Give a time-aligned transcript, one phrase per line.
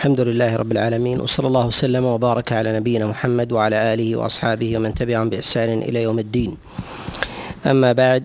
[0.00, 4.96] الحمد لله رب العالمين وصلى الله وسلم وبارك على نبينا محمد وعلى آله وأصحابه ومن
[4.96, 6.56] تبعهم بإحسان إلى يوم الدين.
[7.66, 8.24] أما بعد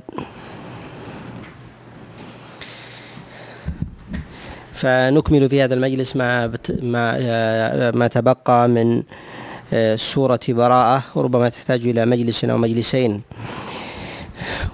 [4.73, 6.47] فنكمل في هذا المجلس ما
[6.79, 9.03] ما ما تبقى من
[9.73, 13.21] آه، سورة براءة وربما تحتاج إلى مجلس أو مجلسين.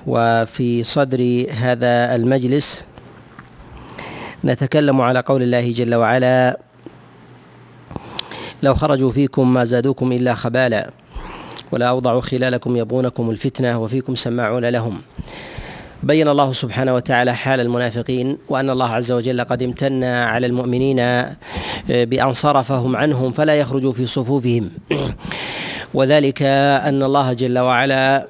[0.08, 2.86] وفي صدر هذا المجلس
[4.46, 6.71] نتكلم على قول الله جل وعلا
[8.64, 10.90] لو خرجوا فيكم ما زادوكم إلا خبالا.
[11.72, 15.02] ولا أوضعوا خلالكم يبغونكم الفتنة وفيكم سماعون لهم.
[16.04, 21.36] بين الله سبحانه وتعالى حال المنافقين وأن الله عز وجل قد امتن على المؤمنين آه،
[21.90, 24.72] بأن صرفهم عنهم فلا يخرجوا في صفوفهم.
[25.94, 28.28] وذلك أن الله جل وعلا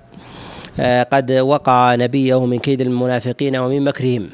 [0.79, 4.29] قد وقع نبيه من كيد المنافقين ومن مكرهم.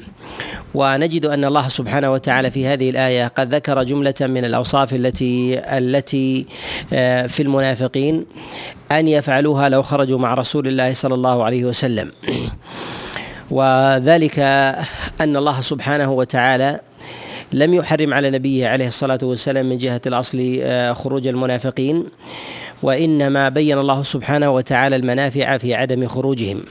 [0.74, 6.46] ونجد أن الله سبحانه وتعالى في هذه الآية قد ذكر جملة من الأوصاف التي التي
[6.92, 8.26] آه، في المنافقين
[8.92, 12.12] أن يفعلوها لو خرجوا مع رسول الله صلى الله عليه وسلم.
[13.50, 14.38] وذلك
[15.20, 16.80] أن الله سبحانه وتعالى
[17.52, 22.04] لم يحرم على نبيه عليه الصلاة والسلام من جهة الأصل آه، خروج المنافقين.
[22.82, 26.62] وإنما بين الله سبحانه وتعالى المنافع في عدم خروجهم.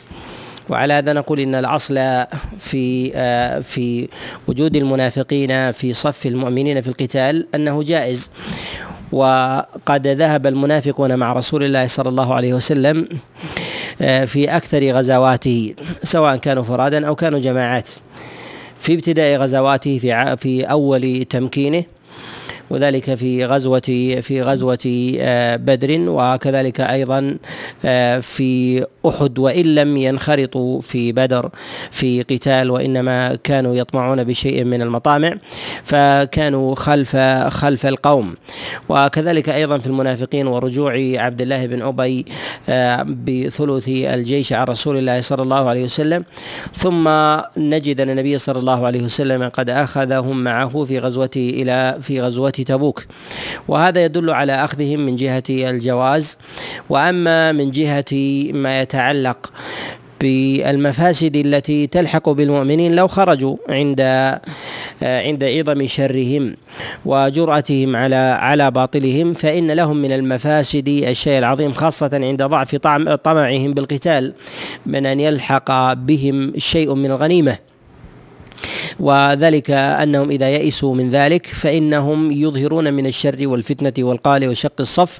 [0.69, 2.25] وعلى هذا نقول إن الأصل
[2.59, 3.11] في
[3.61, 4.07] في
[4.47, 8.31] وجود المنافقين في صف المؤمنين في القتال أنه جائز.
[9.11, 13.07] وقد ذهب المنافقون مع رسول الله صلى الله عليه وسلم
[14.25, 17.89] في أكثر غزواته سواء كانوا فرادا أو كانوا جماعات.
[18.79, 21.83] في ابتداء غزواته في في أول تمكينه
[22.69, 23.79] وذلك في غزوة
[24.21, 27.37] في غزوة آه، بدر وكذلك أيضا
[27.85, 31.49] آه، في أحد وإن لم ينخرطوا في بدر
[31.91, 35.33] في قتال وإنما كانوا يطمعون بشيء من المطامع
[35.83, 37.15] فكانوا خلف
[37.47, 38.35] خلف القوم.
[38.89, 42.25] وكذلك أيضا في المنافقين ورجوع عبد الله بن أبي
[42.69, 46.23] آه، بثلث الجيش عن رسول الله صلى الله عليه وسلم.
[46.73, 47.09] ثم
[47.57, 52.56] نجد أن النبي صلى الله عليه وسلم قد أخذهم معه في غزوته إلى في غزوة
[52.63, 53.05] تبوك.
[53.67, 56.37] وهذا يدل على أخذهم من جهة الجواز.
[56.89, 58.13] وأما من جهة
[58.53, 59.51] ما يتعلق
[60.21, 64.01] بالمفاسد التي تلحق بالمؤمنين لو خرجوا عند
[65.01, 66.55] عند عظم شرهم
[67.05, 72.75] وجرأتهم على على باطلهم فإن لهم من المفاسد الشيء العظيم خاصة عند ضعف
[73.23, 74.33] طمعهم بالقتال
[74.85, 77.57] من أن يلحق بهم شيء من الغنيمة.
[78.99, 85.19] وذلك أنهم إذا يئسوا من ذلك فإنهم يظهرون من الشر والفتنة والقال وشق الصف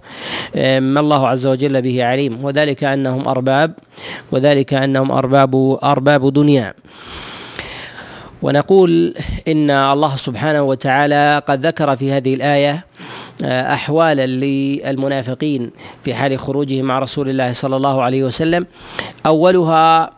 [0.79, 2.38] ما الله عز وجل به عليم.
[2.45, 3.73] وذلك أنهم أرباب
[4.31, 6.73] وذلك أنهم أرباب أرباب دنيا.
[8.41, 9.13] ونقول
[9.47, 12.85] إن الله سبحانه وتعالى قد ذكر في هذه الآية
[13.44, 15.71] آه، أحوالا للمنافقين
[16.03, 18.65] في حال خروجهم مع رسول الله صلى الله عليه وسلم.
[19.25, 20.16] أولها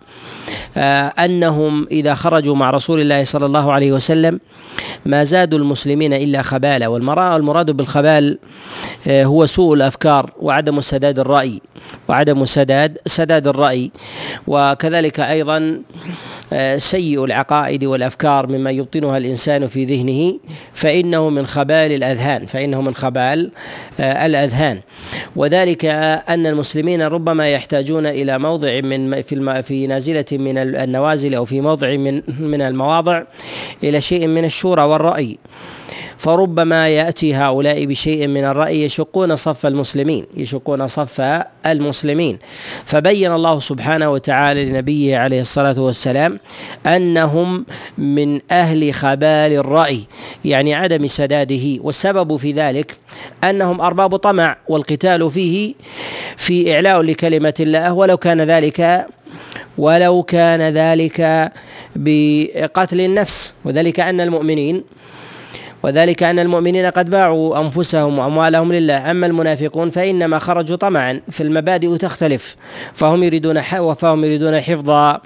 [1.25, 4.39] أنهم إذا خرجوا مع رسول الله صلى الله عليه وسلم
[5.05, 6.87] ما زادوا المسلمين إلا خبالا.
[6.87, 8.37] والمراد بالخبال
[9.07, 11.61] آه، هو سوء الأفكار وعدم سداد الرأي
[12.07, 13.91] وعدم سداد سداد الرأي.
[14.47, 15.81] وكذلك أيضا
[16.53, 20.39] آه، سيء العقائد والأفكار مما يبطنها الإنسان في ذهنه
[20.73, 23.51] فإنه من خبال الأذهان فإنه من خبال
[23.99, 24.79] الأذهان.
[25.35, 25.85] وذلك
[26.29, 31.95] أن المسلمين ربما يحتاجون إلى موضع من في في نازلة من النوازل أو في موضع
[31.95, 33.23] من من المواضع
[33.83, 35.37] إلى شيء من الشورى والرأي.
[36.17, 41.21] فربما يأتي هؤلاء بشيء من الرأي يشقون صف المسلمين يشقون صف
[41.65, 42.39] المسلمين.
[42.85, 46.39] فبين الله سبحانه وتعالى لنبيه عليه الصلاة والسلام
[46.85, 47.65] أنهم
[47.97, 50.03] من أهل خبال الرأي
[50.45, 51.79] يعني عدم سداده.
[51.81, 52.97] والسبب في ذلك
[53.43, 55.73] أنهم أرباب طمع والقتال فيه
[56.37, 59.07] في إعلاء لكلمة الله ولو كان ذلك
[59.79, 61.51] ولو كان ذلك
[61.95, 64.83] بقتل النفس وذلك أن المؤمنين
[65.83, 69.11] وذلك أن المؤمنين قد باعوا أنفسهم وأموالهم لله.
[69.11, 72.55] أما المنافقون فإنما خرجوا طمعا في المبادئ تختلف
[72.93, 73.61] فهم يريدون
[73.95, 75.19] فهم يريدون حفظ آه،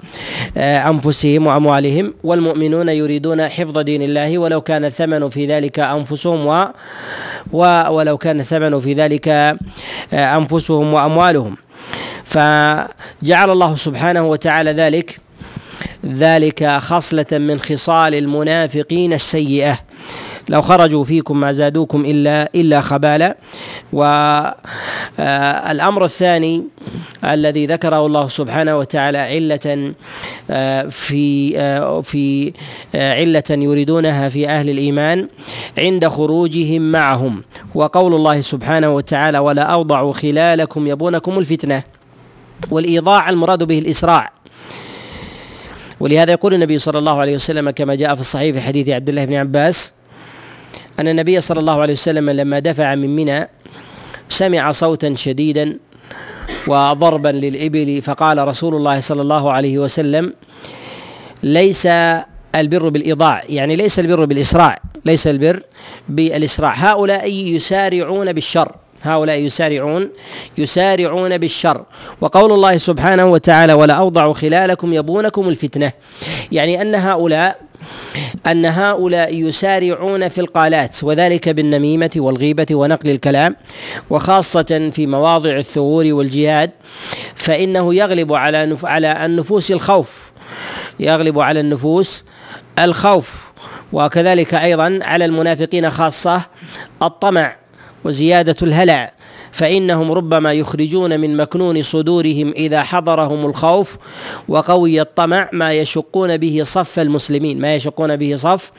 [0.90, 4.38] أنفسهم وأموالهم والمؤمنون يريدون حفظ دين الله.
[4.38, 6.46] ولو كان الثمن في ذلك أنفسهم
[7.52, 9.56] و ولو كان الثمن في ذلك آه،
[10.12, 11.63] أنفسهم وأموالهم.
[12.24, 15.18] فجعل الله سبحانه وتعالى ذلك
[16.06, 19.78] ذلك خصلة من خصال المنافقين السيئة.
[20.48, 23.36] لو خرجوا فيكم ما زادوكم إلا إلا خبالا.
[23.92, 26.64] والأمر الثاني
[27.24, 29.94] الذي ذكره الله سبحانه وتعالى علة
[30.90, 31.52] في
[32.02, 32.52] في
[32.94, 35.28] علة يريدونها في أهل الإيمان
[35.78, 37.42] عند خروجهم معهم.
[37.74, 41.82] وقول الله سبحانه وتعالى ولا أوضع خلالكم يبونكم الفتنة.
[42.70, 44.32] والإيضاع المراد به الإسراع.
[46.00, 49.24] ولهذا يقول النبي صلى الله عليه وسلم كما جاء في الصحيح في حديث عبد الله
[49.24, 49.92] بن عباس
[51.00, 53.48] أن النبي صلى الله عليه وسلم لما دفع من منى
[54.28, 55.78] سمع صوتا شديدا
[56.66, 60.34] وضربا للإبل فقال رسول الله صلى الله عليه وسلم
[61.42, 61.86] ليس
[62.54, 65.62] البر بالإضاع يعني ليس البر بالإسراع ليس البر
[66.08, 66.74] بالإسراع.
[66.76, 68.76] هؤلاء يسارعون بالشر.
[69.06, 70.10] هؤلاء يسارعون
[70.58, 71.84] يسارعون بالشر.
[72.20, 75.92] وقول الله سبحانه وتعالى ولا أوضع خلالكم يبونكم الفتنة.
[76.52, 77.64] يعني أن هؤلاء
[78.46, 83.56] أن هؤلاء يسارعون في القالات وذلك بالنميمة والغيبة ونقل الكلام
[84.10, 86.70] وخاصة في مواضع الثغور والجهاد
[87.34, 90.32] فإنه يغلب على على النفوس الخوف.
[91.00, 92.24] يغلب على النفوس
[92.78, 93.44] الخوف.
[93.92, 96.42] وكذلك أيضا على المنافقين خاصة
[97.02, 97.56] الطمع.
[98.04, 99.12] وزيادة الهلع
[99.52, 103.96] فإنهم ربما يخرجون من مكنون صدورهم إذا حضرهم الخوف
[104.48, 108.72] وقوي الطمع ما يشقون به صف المسلمين ما يشقون به صف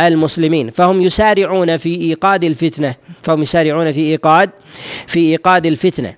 [0.00, 0.70] المسلمين.
[0.70, 4.50] فهم يسارعون في إيقاد الفتنة فهم يسارعون في إيقاد
[5.06, 6.14] في إيقاد الفتنة.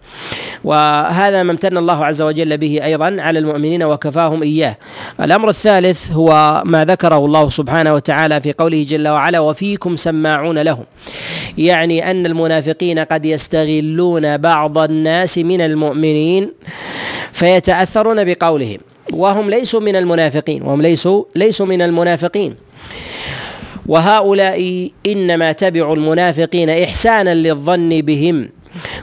[0.64, 4.76] وهذا ما امتن الله عز وجل به أيضا على المؤمنين وكفاهم إياه.
[5.20, 10.84] الأمر الثالث هو ما ذكره الله سبحانه وتعالى في قوله جل وعلا وفيكم سماعون لهم.
[11.58, 16.52] يعني أن المنافقين قد يستغلون بعض الناس من المؤمنين
[17.32, 18.78] فيتأثرون بقولهم.
[19.12, 22.54] وهم ليسوا من المنافقين وهم ليسوا ليسوا من المنافقين.
[23.88, 28.48] وهؤلاء إنما تبعوا المنافقين إحسانا للظن بهم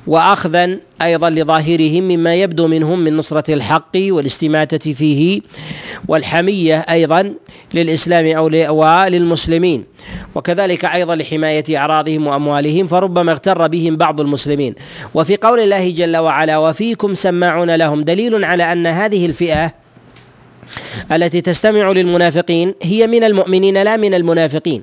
[0.07, 5.41] وأخذا أيضا لظاهرهم مما يبدو منهم من نصرة الحق والاستماتة فيه
[6.07, 7.33] والحمية أيضا
[7.73, 8.45] للإسلام أو
[8.79, 9.83] وللمسلمين
[10.35, 14.75] وكذلك أيضا لحماية أعراضهم وأموالهم فربما اغتر بهم بعض المسلمين
[15.13, 19.84] وفي قول الله جل وعلا وفيكم سماعون لهم دليل على أن هذه الفئة
[21.11, 24.81] التي تستمع للمنافقين هي من المؤمنين لا من المنافقين.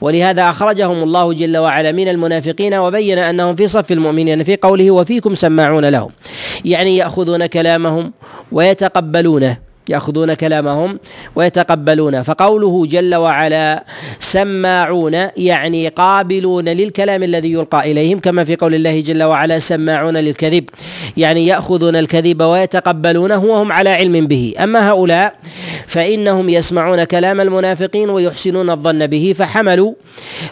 [0.00, 5.34] ولهذا أخرجهم الله جل وعلا من المنافقين وبين أنهم في صف المؤمنين في قوله وفيكم
[5.34, 6.10] سماعون لهم
[6.64, 8.12] يعني يأخذون كلامهم
[8.52, 9.73] ويتقبلونه.
[9.88, 10.98] يأخذون كلامهم
[11.36, 13.84] ويتقبلون فقوله جل وعلا
[14.18, 20.64] سماعون يعني قابلون للكلام الذي يلقى إليهم كما في قول الله جل وعلا سماعون للكذب
[21.16, 24.54] يعني يأخذون الكذب ويتقبلونه وهم على علم به.
[24.62, 25.34] أما هؤلاء
[25.86, 29.92] فإنهم يسمعون كلام المنافقين ويحسنون الظن به فحملوا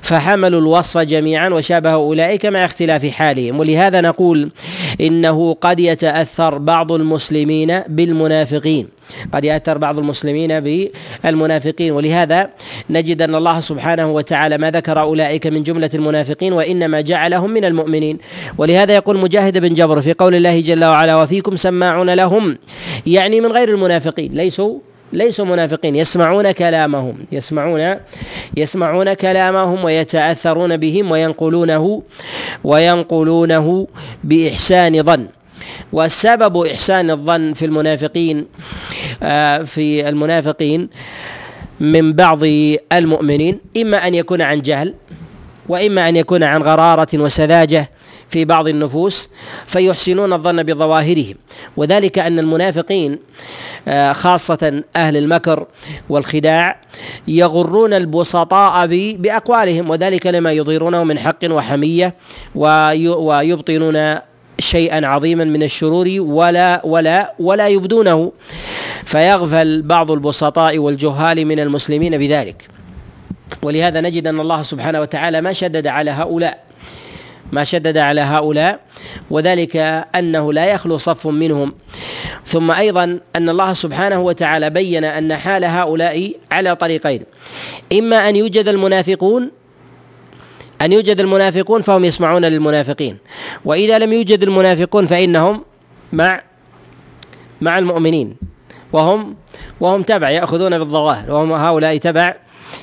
[0.02, 3.60] فحملوا الوصف جميعا وشابه اولئك مع اختلاف حالهم.
[3.60, 4.50] ولهذا نقول
[5.00, 8.88] إنه قد يتأثر بعض المسلمين بالمنافقين.
[9.32, 12.50] قد يأثر بعض المسلمين بالمنافقين ولهذا
[12.90, 18.18] نجد أن الله سبحانه وتعالى ما ذكر أولئك من جملة المنافقين وإنما جعلهم من المؤمنين.
[18.58, 22.58] ولهذا يقول مجاهد بن جبر في قول الله جل وعلا وفيكم سماعون لهم
[23.06, 24.78] يعني من غير المنافقين ليسوا
[25.12, 27.96] ليسوا منافقين يسمعون كلامهم يسمعون
[28.56, 32.02] يسمعون كلامهم ويتأثرون بهم وينقلونه
[32.64, 33.86] وينقلونه
[34.24, 35.26] بإحسان ظن.
[35.92, 38.46] والسبب إحسان الظن في المنافقين
[39.22, 40.88] آه، في المنافقين
[41.80, 42.38] من بعض
[42.92, 44.94] المؤمنين إما أن يكون عن جهل
[45.68, 47.90] وإما أن يكون عن غرارة وسذاجة
[48.28, 49.28] في بعض النفوس
[49.66, 51.34] فيحسنون الظن بظواهرهم.
[51.76, 53.18] وذلك أن المنافقين
[53.88, 55.66] آه، خاصة أهل المكر
[56.08, 56.80] والخداع
[57.28, 62.14] يغرون البسطاء بأقوالهم وذلك لما يظهرونه من حق وحمية
[62.54, 64.18] ويبطنون
[64.62, 68.32] شيئا عظيما من الشرور ولا ولا ولا يبدونه.
[69.04, 72.68] فيغفل بعض البسطاء والجهال من المسلمين بذلك.
[73.62, 76.58] ولهذا نجد أن الله سبحانه وتعالى ما شدد على هؤلاء
[77.52, 78.80] ما شدد على هؤلاء
[79.30, 79.76] وذلك
[80.14, 81.74] أنه لا يخلو صف منهم.
[82.46, 87.22] ثم أيضا أن الله سبحانه وتعالى بين أن حال هؤلاء على طريقين.
[87.92, 89.50] إما أن يوجد المنافقون
[90.84, 93.18] أن يوجد المنافقون فهم يسمعون للمنافقين.
[93.64, 95.64] وإذا لم يوجد المنافقون فإنهم
[96.12, 96.40] مع
[97.60, 98.36] مع المؤمنين.
[98.92, 99.36] وهم
[99.80, 101.30] وهم تبع يأخذون بالظواهر.
[101.30, 102.34] وهم هؤلاء تبع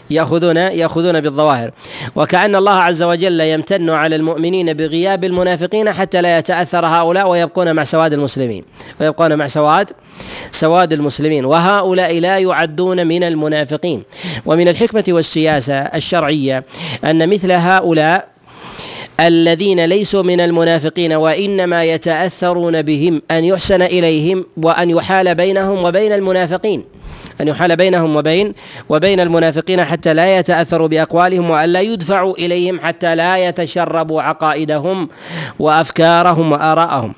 [0.09, 1.71] يأخذون يأخذون بالظواهر.
[2.15, 7.83] وكأن الله عز وجل يمتن على المؤمنين بغياب المنافقين حتى لا يتأثر هؤلاء ويبقون مع
[7.83, 8.63] سواد المسلمين.
[9.01, 9.91] ويبقون مع سواد
[10.51, 11.45] سواد المسلمين.
[11.45, 14.03] وهؤلاء لا يعدون من المنافقين.
[14.45, 16.63] ومن الحكمة والسياسة الشرعية
[17.05, 18.27] أن مثل هؤلاء
[19.19, 26.83] الذين ليسوا من المنافقين وإنما يتأثرون بهم أن يحسن إليهم وأن يحال بينهم وبين المنافقين.
[27.41, 28.53] أن يحال بينهم وبين
[28.89, 35.09] وبين المنافقين حتى لا يتأثروا بأقوالهم وأن لا يدفعوا إليهم حتى لا يتشربوا عقائدهم
[35.59, 37.13] وأفكارهم وآراءهم.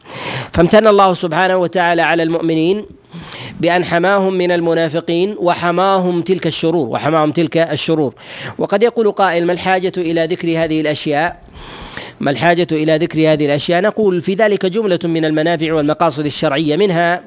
[0.53, 2.85] فامتن الله سبحانه وتعالى على المؤمنين
[3.59, 8.13] بأن حماهم من المنافقين وحماهم تلك الشرور وحماهم تلك الشرور.
[8.57, 11.39] وقد يقول قائل ما الحاجة إلى ذكر هذه الأشياء؟
[12.19, 16.77] ما الحاجة إلى ذكر هذه الأشياء؟ نقول في ذلك جملة من المنافع والمقاصد الشرعية.
[16.77, 17.21] منها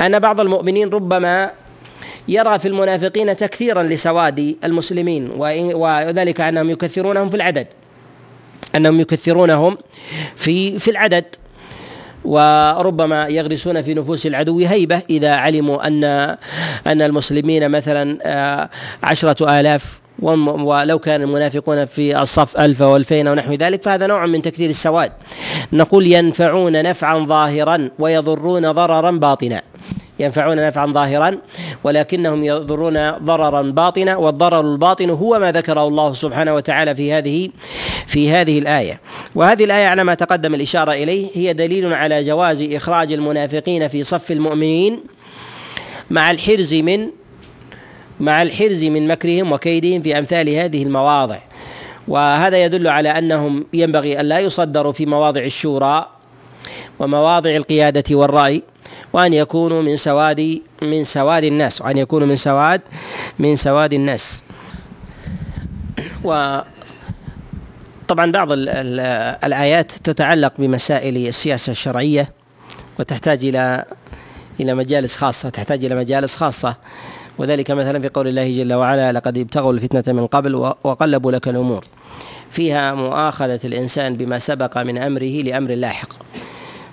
[0.00, 1.50] أن بعض المؤمنين ربما
[2.28, 5.30] يرى في المنافقين تكثيرا لسواد المسلمين
[5.74, 7.66] وذلك أنهم يكثرونهم في العدد.
[8.74, 9.78] أنهم يكثرونهم
[10.36, 11.24] في في العدد.
[12.24, 16.04] وربما يغرسون في نفوس العدو هيبة إذا علموا أن
[16.86, 18.70] أن المسلمين مثلا آه،
[19.02, 24.70] عشرة آلاف ولو كان المنافقون في الصف ألف وألفين ونحو ذلك فهذا نوع من تكثير
[24.70, 25.12] السواد.
[25.72, 29.62] نقول ينفعون نفعا ظاهرا ويضرون ضررا باطنا.
[30.18, 31.38] ينفعون نفعا ظاهرا
[31.84, 37.50] ولكنهم يضرون ضررا باطنا والضرر الباطن هو ما ذكره الله سبحانه وتعالى في هذه
[38.06, 39.00] في هذه الآية.
[39.34, 44.30] وهذه الآية على ما تقدم الإشارة إليه هي دليل على جواز إخراج المنافقين في صف
[44.30, 45.00] المؤمنين
[46.10, 47.08] مع الحرز من
[48.20, 51.38] مع الحرز من مكرهم وكيدهم في أمثال هذه المواضع.
[52.08, 56.06] وهذا يدل على أنهم ينبغي أن لا يصدروا في مواضع الشورى
[56.98, 58.62] ومواضع القيادة والرأي.
[59.12, 62.80] وأن يكونوا من سواد من سواد الناس وأن يكونوا من سواد
[63.38, 64.42] من سواد الناس.
[66.24, 66.58] و
[68.08, 72.32] طبعا بعض الآيات تتعلق بمسائل السياسة الشرعية
[72.98, 73.84] وتحتاج إلى
[74.60, 76.76] إلى مجالس خاصة تحتاج إلى مجالس خاصة.
[77.38, 81.84] وذلك مثلا في قول الله جل وعلا لقد ابتغوا الفتنة من قبل وقلبوا لك الأمور.
[82.50, 86.08] فيها مؤاخذة الإنسان بما سبق من أمره لأمر لاحق.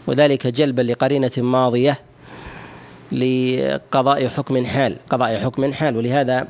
[0.08, 2.00] وذلك جلبا لقرينة ماضية
[3.12, 5.98] لقضاء حكم حال قضاء حكم حال.
[5.98, 6.48] ولهذا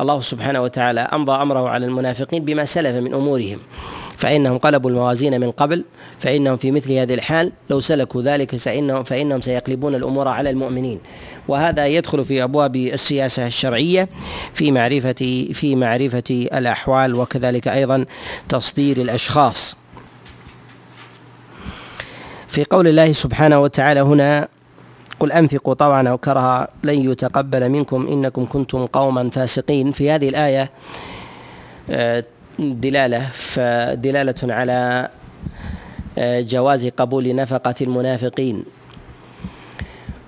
[0.00, 3.58] الله سبحانه وتعالى أمضى أمره على المنافقين بما سلف من أمورهم.
[4.18, 5.84] فإنهم قلبوا الموازين من قبل
[6.20, 11.00] فإنهم في مثل هذه الحال لو سلكوا ذلك فإنهم, فإنهم سيقلبون الأمور على المؤمنين.
[11.48, 14.08] وهذا يدخل في أبواب السياسة الشرعية
[14.54, 18.04] في معرفه في معرفة الأحوال وكذلك أيضا
[18.48, 19.76] تصدير الأشخاص.
[22.56, 24.48] في قول الله سبحانه وتعالى هنا
[25.20, 29.92] قل أنفقوا طوعا أو كرها لن يتقبل منكم إنكم كنتم قوما فاسقين.
[29.92, 30.70] في هذه الآية
[31.90, 32.24] آه،
[32.58, 35.08] دلالة فدلالة على
[36.18, 38.64] آه، جواز قبول نفقة المنافقين.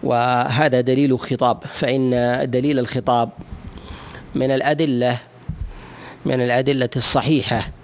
[0.03, 2.11] وهذا دليل خطاب فإن
[2.51, 3.31] دليل الخطاب
[4.35, 5.19] من الأدلة
[6.25, 7.78] من الأدلة الصحيحة.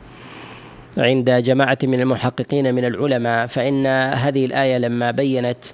[0.98, 5.64] عند جماعة من المحققين من العلماء فإن هذه الآية لما بينت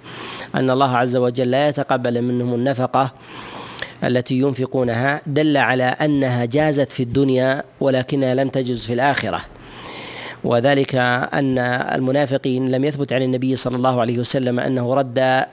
[0.55, 3.13] أن الله عز وجل لا يتقبل منهم النفقة
[4.05, 9.41] التي ينفقونها دل على أنها جازت في الدنيا ولكنها لم تجز في الآخرة.
[10.45, 10.95] وذلك
[11.35, 11.59] أن
[11.95, 15.45] المنافقين لم يثبت عن النبي صلى الله عليه وسلم أنه رد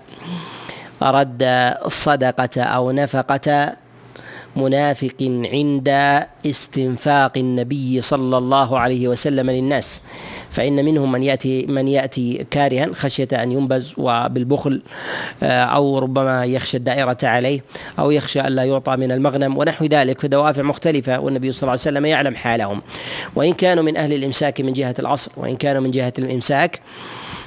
[1.02, 1.44] رد
[1.86, 3.74] الصدقة أو نفقة
[4.58, 5.16] منافق
[5.54, 5.90] عند
[6.46, 10.02] استنفاق النبي صلى الله عليه وسلم للناس.
[10.50, 14.82] فإن منهم من يأتي من يأتي كارها خشية أن ينبز وبالبخل
[15.44, 17.64] آه، أو ربما يخشى الدائرة عليه
[18.00, 20.22] أو يخشى أن لا يعطى من المغنم ونحو ذلك.
[20.22, 22.82] في دوافع مختلفة والنبي صلى الله عليه وسلم يعلم حالهم.
[23.36, 26.82] وإن كانوا من أهل الإمساك من جهة العصر وإن كانوا من جهة الإمساك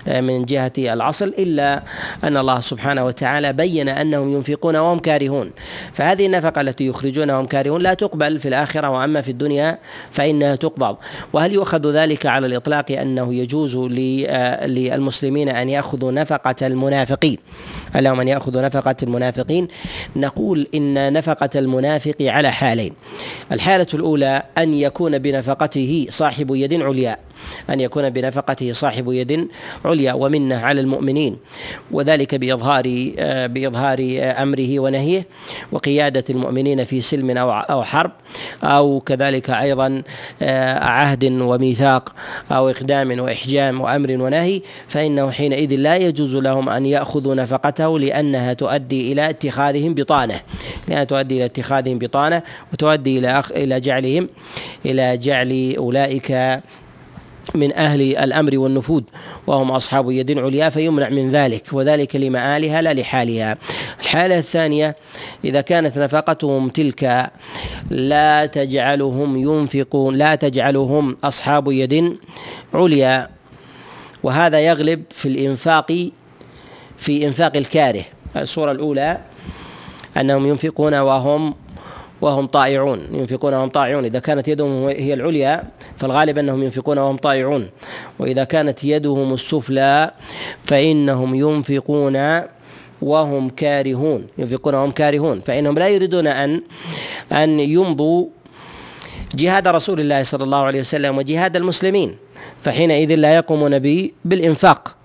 [0.08, 1.82] من جهة العصر إلا
[2.24, 5.50] أن الله سبحانه وتعالى بين أنهم ينفقون وهم كارهون.
[5.92, 9.78] فهذه النفقة التي يخرجونها وهم كارهون لا تقبل في الآخرة وأما في الدنيا
[10.10, 10.96] فإنها تقبض.
[11.32, 17.38] وهل يؤخذ ذلك على الإطلاق أنه يجوز للمسلمين أن يأخذوا نفقة المنافقين؟
[17.94, 19.68] لهم أن يأخذوا نفقة المنافقين؟
[20.16, 22.92] نقول إن نفقة المنافق على حالين.
[23.52, 27.16] الحالة الأولى أن يكون بنفقته صاحب يد عليا.
[27.70, 29.48] أن يكون بنفقته صاحب يد
[29.84, 31.36] عليا ومنه على المؤمنين
[31.90, 32.82] وذلك بإظهار
[33.46, 35.26] بإظهار أمره ونهيه
[35.72, 38.10] وقيادة المؤمنين في سلم أو أو حرب
[38.64, 40.02] أو كذلك أيضا
[40.82, 42.14] عهد وميثاق
[42.52, 49.12] أو إقدام وإحجام وأمر ونهي فإنه حينئذ لا يجوز لهم أن يأخذوا نفقته لأنها تؤدي
[49.12, 50.40] إلى اتخاذهم بطانة
[50.88, 52.42] لأنها تؤدي إلى اتخاذهم بطانة
[52.72, 54.28] وتؤدي إلى إلى جعلهم
[54.86, 56.60] إلى جعل أولئك
[57.54, 59.02] من أهل الأمر والنفوذ
[59.46, 63.58] وهم أصحاب يد عليا فيمنع من ذلك وذلك لمآلها لا لحالها.
[64.00, 64.96] الحالة الثانية
[65.44, 67.30] إذا كانت نفقتهم تلك
[67.90, 72.16] لا تجعلهم ينفقون لا تجعلهم أصحاب يد
[72.74, 73.28] عليا.
[74.22, 76.10] وهذا يغلب في الإنفاق
[76.98, 78.04] في إنفاق الكاره.
[78.36, 79.20] الصورة الأولى
[80.16, 81.54] أنهم ينفقون وهم
[82.20, 84.04] وهم طائعون ينفقون وهم طائعون.
[84.04, 85.64] إذا كانت يدهم هي العليا
[85.96, 87.68] فالغالب أنهم ينفقون وهم طائعون.
[88.18, 90.10] وإذا كانت يدهم السفلى
[90.64, 92.16] فإنهم ينفقون
[93.02, 94.26] وهم كارهون.
[94.38, 95.40] ينفقون وهم كارهون.
[95.40, 96.62] فإنهم لا يريدون أن
[97.32, 98.26] أن يمضوا
[99.34, 102.16] جهاد رسول الله صلى الله عليه وسلم وجهاد المسلمين.
[102.64, 103.78] فحينئذ لا يقومون
[104.24, 104.96] بالإنفاق.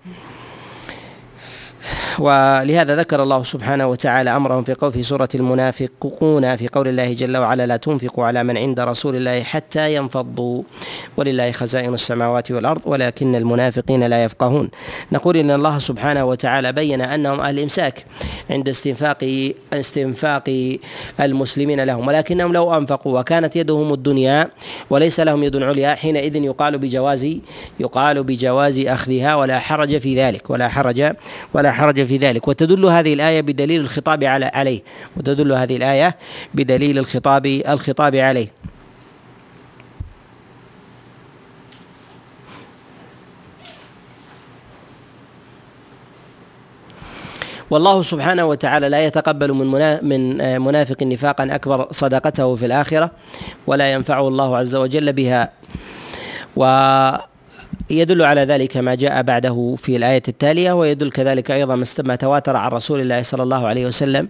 [2.20, 7.38] ولهذا ذكر الله سبحانه وتعالى أمرهم في قول في سورة المنافقون في قول الله جل
[7.38, 10.64] وعلا لا تنفقوا على من عند رسول الله حتى ينفضوا.
[11.18, 14.70] ولله خزائن السماوات والأرض ولكن المنافقين لا يفقهون.
[15.12, 18.06] نقول إن الله سبحانه وتعالى بين أنهم أهل إمساك
[18.50, 20.78] عند استنفاق استنفاق
[21.20, 22.08] المسلمين لهم.
[22.08, 24.50] ولكنهم لو أنفقوا وكانت يدهم الدنيا
[24.90, 27.38] وليس لهم يد عليا حينئذ يقال بجواز
[27.80, 31.14] يقال بجواز أخذها ولا حرج في ذلك ولا حرج
[31.54, 32.48] ولا حرج في ذلك.
[32.48, 34.82] وتدل هذه الآية بدليل الخطاب على عليه.
[35.18, 36.18] وتدل هذه الآية
[36.54, 38.48] بدليل الخطاب الخطاب عليه.
[47.70, 50.22] والله سبحانه وتعالى لا يتقبل من من
[50.62, 53.12] منافق نفاقا أكبر صدقته في الآخرة
[53.68, 55.52] ولا ينفعه الله عز وجل بها.
[56.56, 56.64] و
[57.90, 62.72] يدل على ذلك ما جاء بعده في الآية التالية ويدل كذلك أيضا ما تواتر عن
[62.72, 64.30] رسول الله صلى الله عليه وسلم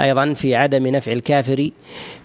[0.00, 1.70] أيضا في عدم نفع الكافر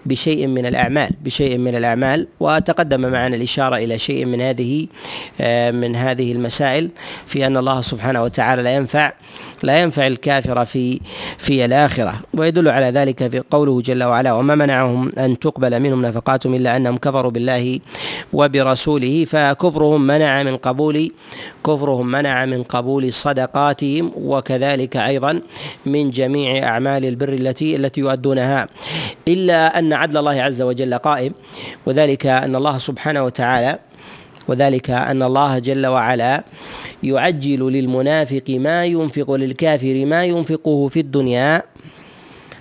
[0.07, 4.87] بشيء من الأعمال بشيء من الأعمال وتقدم معنا الإشارة إلى شيء من هذه
[5.41, 6.89] آه، من هذه المسائل
[7.25, 9.13] في أن الله سبحانه وتعالى لا ينفع
[9.63, 10.99] لا ينفع الكافر في
[11.37, 12.13] في الآخرة.
[12.33, 16.97] ويدل على ذلك في قوله جل وعلا وما منعهم أن تقبل منهم نفقاتهم إلا أنهم
[16.97, 17.79] كفروا بالله
[18.33, 19.25] وبرسوله.
[19.25, 21.11] فكفرهم منع من قبول
[21.65, 25.41] كفرهم منع من قبول صدقاتهم وكذلك أيضا
[25.85, 28.67] من جميع أعمال البر التي التي يؤدونها.
[29.27, 31.33] إلا أن عدل الله عز وجل قائم
[31.85, 33.79] وذلك أن الله سبحانه وتعالى
[34.47, 36.43] وذلك أن الله جل وعلا
[37.03, 41.63] يعجل للمنافق ما ينفق للكافر ما ينفقه في الدنيا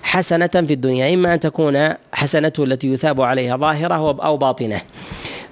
[0.07, 4.81] حسنة في الدنيا إما أن تكون حسنته التي يثاب عليها ظاهرة أو باطنة.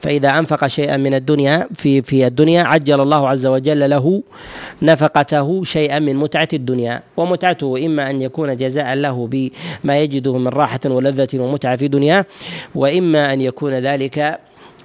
[0.02, 4.24] فإذا أنفق شيئا من الدنيا في في الدنيا عجل الله عز وجل له
[4.82, 7.02] نفقته شيئا من متعة الدنيا.
[7.18, 12.26] ومتعته إما أن يكون جزاء له بما يجده من راحة ولذة ومتعة في دنياه
[12.76, 14.40] وإما أن يكون ذلك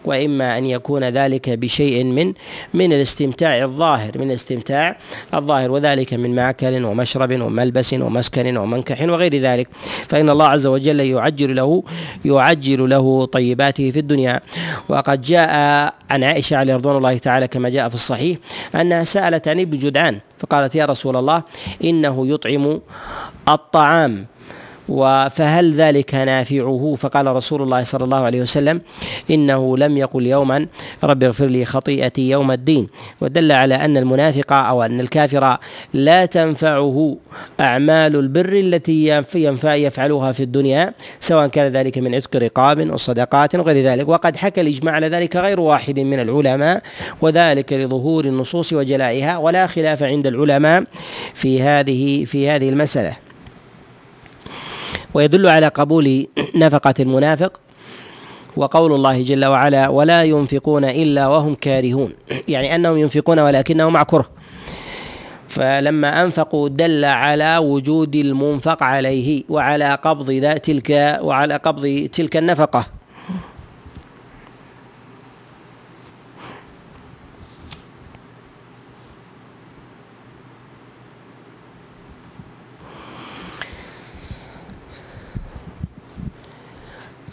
[0.05, 2.33] وإما أن يكون ذلك بشيء من
[2.75, 4.97] من الاستمتاع الظاهر من الاستمتاع
[5.35, 9.69] الظاهر وذلك من ماكل ومشرب وملبس ومسكن ومنكح وغير ذلك.
[10.09, 11.83] فإن الله عز وجل يعجل له
[12.25, 14.41] يعجل له طيباته في الدنيا.
[14.89, 15.51] وقد جاء
[16.11, 18.39] عن عائشة عليه رضوان الله تعالى كما جاء في الصحيح
[18.75, 21.43] أنها سالت عن ابن جدعان فقالت يا رسول الله
[21.85, 22.81] إنه يطعم
[23.49, 24.27] الطعام.
[25.31, 28.81] فهل ذلك نافعه؟ فقال رسول الله صلى الله عليه وسلم
[29.31, 30.67] إنه لم يقل يوما
[31.05, 32.89] رب اغفر لي خطيئتي يوم الدين.
[33.21, 35.57] ودل على أن المنافق أو أن الكافر
[35.95, 37.17] لا تنفعه
[37.61, 43.85] أعمال البر التي ينفع يفعلها في الدنيا سواء كان ذلك من عتق رقاب وصدقات وغير
[43.85, 44.09] ذلك.
[44.09, 46.83] وقد حكى الإجماع على ذلك غير واحد من العلماء
[47.21, 49.39] وذلك لظهور النصوص وجلائها.
[49.39, 50.85] ولا خلاف عند العلماء
[51.35, 53.30] في هذه في هذه المسألة.
[55.15, 57.61] ويدل على قبول نفقة المنافق
[58.57, 62.13] وقول الله جل وعلا ولا ينفقون إلا وهم كارهون.
[62.49, 64.31] يعني أنهم ينفقون ولكنه مع كره.
[65.49, 73.00] فلما أنفقوا دل على وجود المنفق عليه وعلى قبض تلك وعلى قبض تلك النفقة.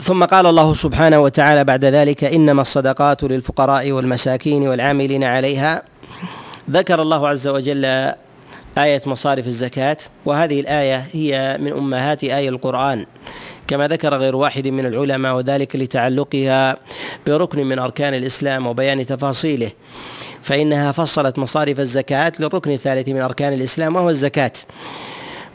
[0.07, 5.81] ثم قال الله سبحانه وتعالى بعد ذلك إنما الصدقات للفقراء والمساكين والعاملين عليها.
[6.71, 7.85] ذكر الله عز وجل
[8.77, 13.05] آية مصارف الزكاة وهذه الآية هي من أمهات آي القرآن
[13.67, 16.77] كما ذكر غير واحد من العلماء وذلك لتعلقها
[17.27, 19.71] بركن من أركان الإسلام وبيان تفاصيله
[20.41, 24.53] فإنها فصلت مصارف الزكاة للركن الثالث من أركان الإسلام وهو الزكاة.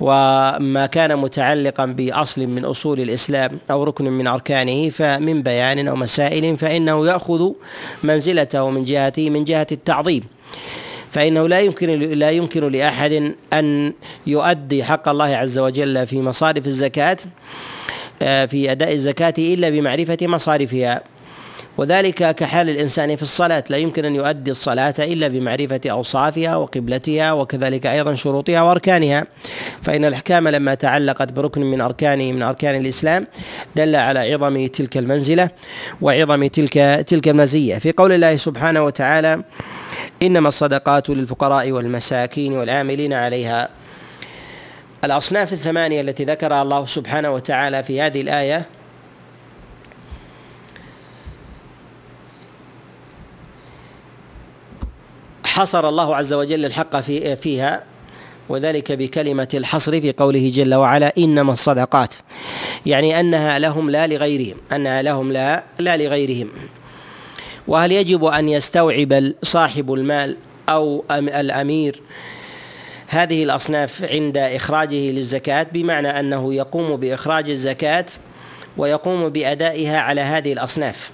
[0.00, 6.56] وما كان متعلقا بأصل من أصول الإسلام أو ركن من أركانه فمن بيان أو مسائل
[6.56, 7.50] فإنه يأخذ
[8.02, 10.22] منزلته من جهته من جهة التعظيم.
[11.10, 13.92] فإنه لا يمكن لا يمكن لأحد أن
[14.26, 17.16] يؤدي حق الله عز وجل في مصارف الزكاة
[18.22, 21.02] آه، في أداء الزكاة إلا بمعرفة مصارفها.
[21.78, 23.64] وذلك كحال الإنسان في الصلاة.
[23.70, 29.26] لا يمكن أن يؤدي الصلاة إلا بمعرفة أوصافها وقبلتها وكذلك أيضا شروطها وأركانها.
[29.82, 33.26] فإن الأحكام لما تعلقت بركن من أركان من أركان الإسلام
[33.76, 35.50] دل على عظم تلك المنزلة
[36.00, 37.78] وعظم تلك تلك المزية.
[37.78, 39.42] في قول الله سبحانه وتعالى
[40.22, 43.68] إنما الصدقات للفقراء والمساكين والعاملين عليها.
[45.04, 48.66] الأصناف الثمانية التي ذكرها الله سبحانه وتعالى في هذه الآية
[55.52, 57.82] حصر الله عز وجل الحق في فيها
[58.48, 62.14] وذلك بكلمة الحصر في قوله جل وعلا إنما الصدقات
[62.86, 66.48] يعني أنها لهم لا لغيرهم أنها لهم لا لا لغيرهم.
[67.68, 70.36] وهل يجب أن يستوعب صاحب المال
[70.68, 72.00] أو الأمير
[73.06, 78.06] هذه الأصناف عند إخراجه للزكاة؟ بمعنى أنه يقوم بإخراج الزكاة
[78.76, 81.10] ويقوم بأدائها على هذه الأصناف.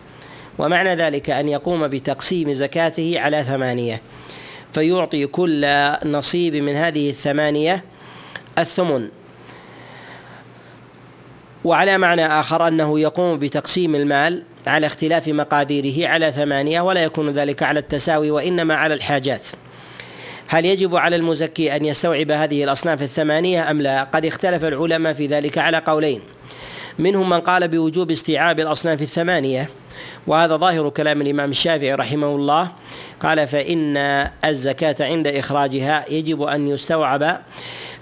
[0.58, 4.00] ومعنى ذلك أن يقوم بتقسيم زكاته على ثمانية.
[4.72, 5.66] فيعطي كل
[6.04, 7.84] نصيب من هذه الثمانية
[8.58, 9.08] الثمن.
[11.64, 17.62] وعلى معنى آخر أنه يقوم بتقسيم المال على اختلاف مقاديره على ثمانية ولا يكون ذلك
[17.62, 19.46] على التساوي وإنما على الحاجات.
[20.48, 25.26] هل يجب على المزكي أن يستوعب هذه الأصناف الثمانية أم لا؟ قد اختلف العلماء في
[25.26, 26.20] ذلك على قولين.
[26.98, 29.70] منهم من قال بوجوب استيعاب الأصناف الثمانية
[30.28, 32.68] وهذا ظاهر كلام الإمام الشافعي رحمه الله.
[33.20, 33.96] قال فإن
[34.44, 37.40] الزكاة عند إخراجها يجب أن يستوعب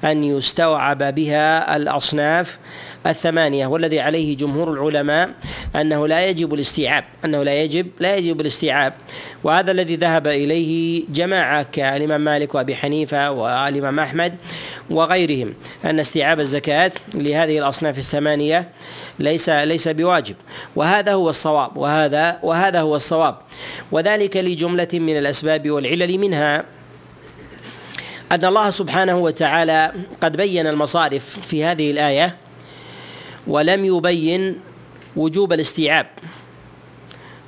[0.04, 2.58] أن يستوعب بها الأصناف
[3.10, 5.30] الثمانية والذي عليه جمهور العلماء
[5.76, 8.92] أنه لا يجب الاستيعاب أنه لا يجب لا يجب الاستيعاب.
[9.44, 14.34] وهذا الذي ذهب إليه جماعة كالإمام مالك وأبي حنيفة والإمام أحمد
[14.90, 18.68] وغيرهم أن استيعاب الزكاة لهذه الأصناف الثمانية
[19.18, 20.34] ليس ليس بواجب.
[20.76, 23.36] وهذا هو الصواب وهذا وهذا هو الصواب.
[23.92, 26.64] وذلك لجملة من الأسباب والعلل منها
[28.32, 32.36] أن الله سبحانه وتعالى قد بين المصارف في هذه الآية
[33.46, 34.60] ولم يبين
[35.16, 36.06] وجوب الاستيعاب.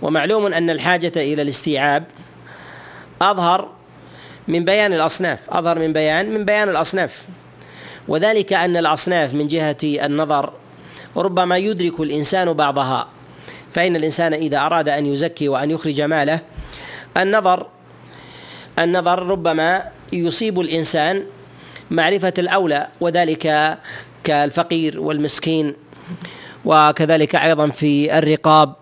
[0.03, 2.05] ومعلوم أن الحاجة إلى الاستيعاب
[3.23, 3.69] أظهر
[4.49, 7.25] من بيان الأصناف أظهر من بيان من بيان الأصناف.
[8.09, 10.53] وذلك أن الأصناف من جهة النظر
[11.17, 13.09] ربما يدرك الإنسان بعضها.
[13.73, 16.41] فإن الإنسان إذا أراد أن يزكي وأن يخرج ماله
[17.17, 17.67] النظر
[18.79, 21.25] النظر ربما يصيب الإنسان
[21.91, 23.79] معرفة الأولى وذلك
[24.25, 25.75] كالفقير والمسكين.
[26.65, 28.75] وكذلك أيضا في الرقاب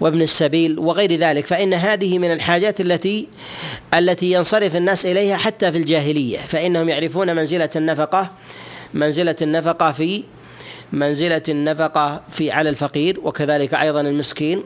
[0.00, 1.46] وابن السبيل وغير ذلك.
[1.46, 3.28] فإن هذه من الحاجات التي
[3.94, 6.38] التي ينصرف الناس إليها حتى في الجاهلية.
[6.38, 8.30] فإنهم يعرفون منزلة النفقة
[8.94, 10.22] منزلة النفقة في
[10.92, 14.62] منزلة النفقة في على الفقير وكذلك أيضا المسكين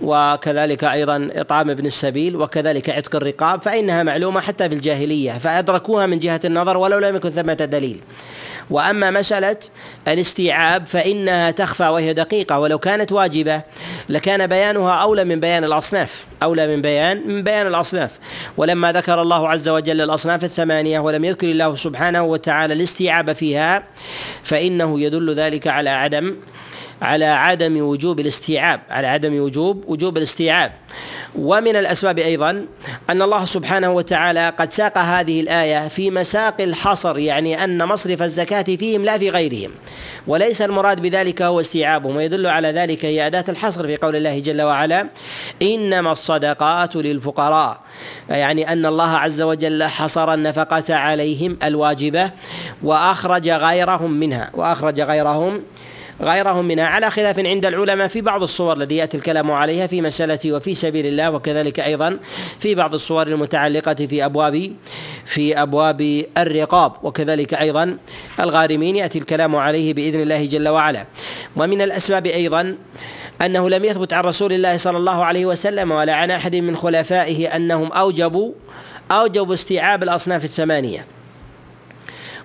[0.00, 3.62] وكذلك أيضا إطعام ابن السبيل وكذلك عتق الرقاب.
[3.62, 5.32] فإنها معلومة حتى في الجاهلية.
[5.32, 8.00] فأدركوها من جهة النظر ولو لم يكن ثمة دليل.
[8.70, 9.56] وأما مسألة
[10.08, 13.62] الاستيعاب فإنها تخفى وهي دقيقة ولو كانت واجبة
[14.08, 18.10] لكان بيانها أولى من بيان الأصناف أولى من بيان من بيان الأصناف.
[18.56, 23.82] ولما ذكر الله عز وجل الأصناف الثمانية ولم يذكر الله سبحانه وتعالى الاستيعاب فيها
[24.42, 26.36] فإنه يدل ذلك على عدم
[27.02, 30.72] على عدم وجوب الاستيعاب على عدم وجوب وجوب الاستيعاب.
[31.38, 32.66] ومن الأسباب أيضا
[33.10, 38.62] أن الله سبحانه وتعالى قد ساق هذه الآية في مساق الحصر يعني أن مصرف الزكاة
[38.62, 39.70] فيهم لا في غيرهم.
[40.26, 44.62] وليس المراد بذلك هو استيعابهم ويدل على ذلك هي أداة الحصر في قول الله جل
[44.62, 45.06] وعلا
[45.62, 47.80] إنما الصدقات للفقراء.
[48.28, 52.30] يعني أن الله عز وجل حصر النفقة عليهم الواجبة
[52.82, 55.62] وأخرج غيرهم منها وأخرج غيرهم
[56.22, 56.84] غيرهم منها.
[56.84, 61.06] على خلاف عند العلماء في بعض الصور التي يأتي الكلام عليها في مسألة وفي سبيل
[61.06, 62.18] الله وكذلك أيضا
[62.58, 64.72] في بعض الصور المتعلقة في أبواب
[65.24, 67.96] في أبواب الرقاب وكذلك أيضا
[68.40, 71.04] الغارمين يأتي الكلام عليه بإذن الله جل وعلا.
[71.56, 72.76] ومن الأسباب أيضا
[73.42, 77.56] أنه لم يثبت عن رسول الله صلى الله عليه وسلم ولا عن أحد من خلفائه
[77.56, 78.52] أنهم أوجبوا
[79.10, 81.06] أوجبوا استيعاب الأصناف الثمانية.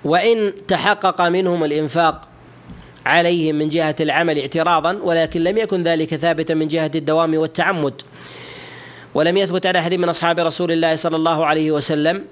[0.06, 2.28] وإن تحقق منهم الإنفاق
[3.06, 8.02] عليهم من جهة العمل اعتراضا ولكن لم يكن ذلك ثابتا من جهة الدوام والتعمد.
[9.14, 12.26] ولم يثبت عن أحد من أصحاب رسول الله صلى الله عليه وسلم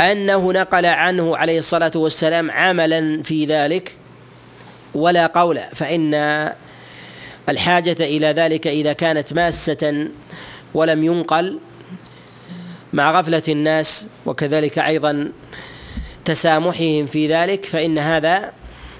[0.00, 3.96] أنه نقل عنه عليه الصلاة والسلام عملا في ذلك
[4.94, 5.60] ولا قول.
[5.74, 6.14] فإن
[7.48, 10.08] الحاجة إلى ذلك إذا كانت ماسة
[10.74, 11.58] ولم ينقل
[12.92, 15.32] مع غفلة الناس وكذلك أيضا
[16.24, 18.52] تسامحهم في ذلك فإن هذا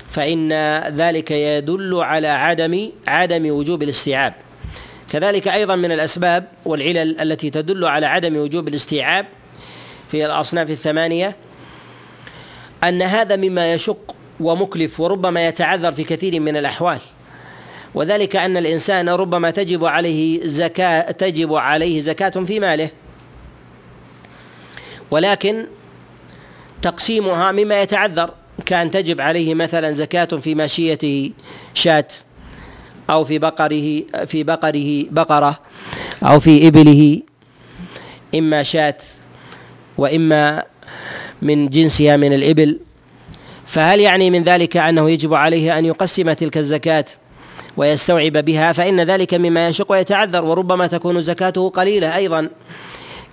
[0.08, 0.52] فإن
[0.96, 4.34] ذلك يدل على عدم عدم وجوب الاستيعاب.
[5.12, 9.26] كذلك أيضا من الأسباب والعلل التي تدل على عدم وجوب الاستيعاب
[10.10, 11.36] في الأصناف الثمانية
[12.84, 16.98] أن هذا مما يشق ومكلف وربما يتعذر في كثير من الأحوال.
[17.94, 22.90] وذلك أن الإنسان ربما تجب عليه زكاة تجب عليه زكاة في ماله.
[25.10, 25.66] ولكن
[26.82, 28.30] تقسيمها مما يتعذر.
[28.66, 31.30] كأن تجب عليه مثلا زكاة في ماشيته
[31.74, 32.08] شاة
[33.10, 35.58] أو في بقره في بقره بقرة
[36.22, 37.22] أو في إبله
[38.34, 38.98] إما شاة
[39.98, 40.62] وإما
[41.42, 42.78] من جنسها من الإبل.
[43.66, 47.04] فهل يعني من ذلك أنه يجب عليه أن يقسم تلك الزكاة
[47.76, 52.48] ويستوعب بها؟ فإن ذلك مما يشق ويتعذر وربما تكون زكاته قليلة أيضا.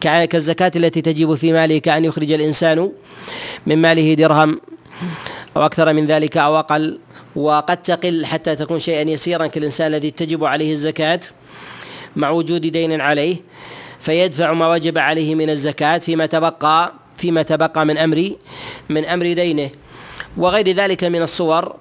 [0.01, 2.91] كالزكاة التي تجب في ماله كأن يخرج الإنسان
[3.67, 4.61] من ماله درهم
[5.57, 6.99] أو أكثر من ذلك أو أقل.
[7.35, 11.19] وقد تقل حتى تكون شيئا يسيرا كالإنسان الذي تجب عليه الزكاة
[12.15, 13.37] مع وجود دين عليه
[13.99, 18.31] فيدفع ما وجب عليه من الزكاة فيما تبقى فيما تبقى من أمر
[18.89, 19.69] من أمر دينه.
[20.37, 21.75] وغير ذلك من الصور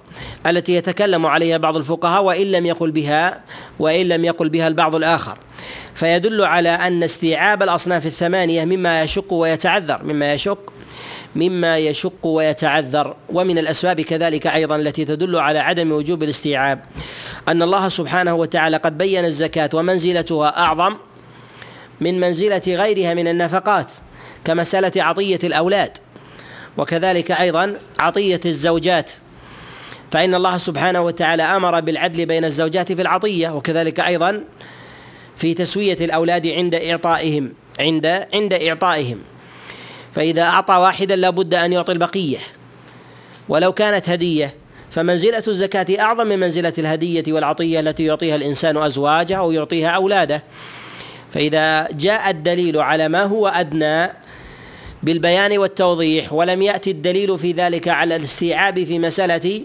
[0.47, 3.41] التي يتكلم عليها بعض الفقهاء وإن لم يقل بها
[3.79, 5.37] وإن لم يقل بها البعض الآخر.
[5.95, 10.73] فيدل على أن استيعاب الأصناف الثمانية مما يشق ويتعذر مما يشق
[11.35, 13.15] مما يشق ويتعذر.
[13.29, 16.79] ومن الأسباب كذلك أيضا التي تدل على عدم وجوب الاستيعاب
[17.47, 20.95] أن الله سبحانه وتعالى قد بين الزكاة ومنزلتها أعظم
[22.01, 23.91] من منزلة غيرها من النفقات
[24.45, 25.97] كمسألة عطية الأولاد.
[26.77, 29.11] وكذلك أيضا عطية الزوجات.
[30.11, 34.43] فإن الله سبحانه وتعالى أمر بالعدل بين الزوجات في العطية وكذلك أيضا
[35.37, 39.19] في تسوية الأولاد عند إعطائهم عند عند إعطائهم.
[40.15, 42.37] فإذا أعطى واحدا لابد أن يعطي البقية.
[43.49, 44.53] ولو كانت هدية
[44.91, 50.43] فمنزلة الزكاة أعظم من منزلة الهدية والعطية التي يعطيها الإنسان أزواجه أو يعطيها أولاده.
[51.31, 54.09] فإذا جاء الدليل على ما هو أدنى
[55.03, 59.61] بالبيان والتوضيح ولم يأتي الدليل في ذلك على الاستيعاب في مسألة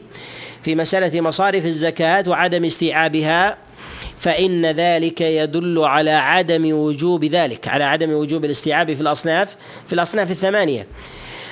[0.63, 3.57] في مسألة مصارف الزكاة وعدم استيعابها
[4.19, 10.31] فإن ذلك يدل على عدم وجوب ذلك على عدم وجوب الاستيعاب في الأصناف في الأصناف
[10.31, 10.87] الثمانية.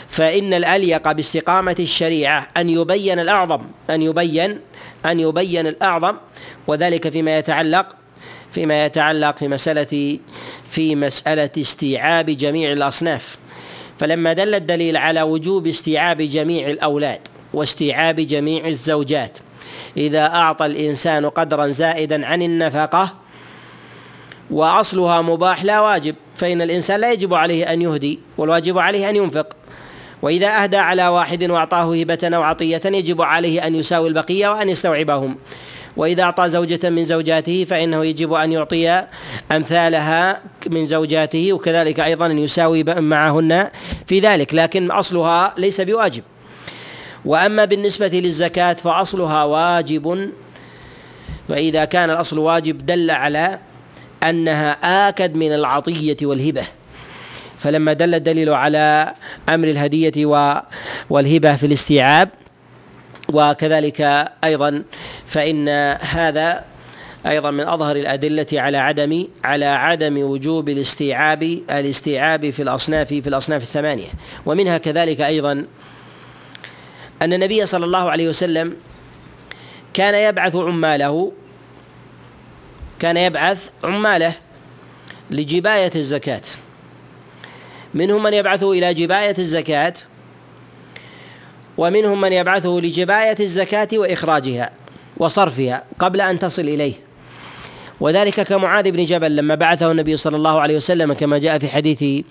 [0.09, 4.59] فإن الأليق باستقامة الشريعة أن يبين الأعظم أن يبين
[5.07, 6.17] أن يبين الأعظم
[6.67, 7.87] وذلك فيما يتعلق
[8.53, 10.19] فيما يتعلق في مسألة
[10.71, 13.37] في مسألة استيعاب جميع الأصناف.
[13.99, 17.21] فلما دل الدليل على وجوب استيعاب جميع الأولاد
[17.55, 19.39] واستيعاب جميع الزوجات
[19.97, 23.15] إذا أعطى الإنسان قدرا زائدا عن النفقة
[24.51, 29.47] وأصلها مباح لا واجب فإن الإنسان لا يجب عليه أن يهدي والواجب عليه أن ينفق.
[30.23, 35.37] وإذا أهدى على واحد وأعطاه هبة أو عطية يجب عليه أن يساوي البقية وأن يستوعبهم.
[35.97, 39.03] وإذا أعطى زوجة من زوجاته فإنه يجب أن يعطي
[39.53, 43.69] أمثالها من زوجاته وكذلك أيضا أن يساوي معهن
[44.07, 46.23] في ذلك لكن أصلها ليس بواجب.
[47.27, 50.31] وأما بالنسبة للزكاة فأصلها واجب
[51.49, 53.59] فاذا كان الأصل واجب دل على
[54.23, 54.71] أنها
[55.09, 56.65] آكد من العطية والهبة.
[57.59, 59.15] فلما دل الدليل على
[59.49, 60.27] أمر الهدية
[61.11, 62.29] والهبة في الاستيعاب
[63.33, 64.83] وكذلك أيضا
[65.27, 65.69] فإن
[66.01, 66.65] هذا
[67.27, 73.63] أيضا من أظهر الأدلة على عدم على عدم وجوب الاستيعاب الاستيعاب في الاصناف في الأصناف
[73.63, 74.09] الثمانية.
[74.47, 75.65] ومنها كذلك أيضا
[77.23, 78.77] أن النبي صلى الله عليه وسلم
[79.95, 81.33] كان يبعث عماله
[82.99, 84.33] كان يبعث عماله
[85.31, 86.43] لجباية الزكاة.
[87.95, 89.95] منهم من يبعثه إلى جباية الزكاة
[91.79, 94.71] ومنهم من يبعثه لجباية الزكاة وإخراجها
[95.17, 96.95] وصرفها قبل أن تصل إليه.
[98.01, 102.25] وذلك كمعاذ بن جبل لما بعثه النبي صلى الله عليه وسلم كما جاء في حديث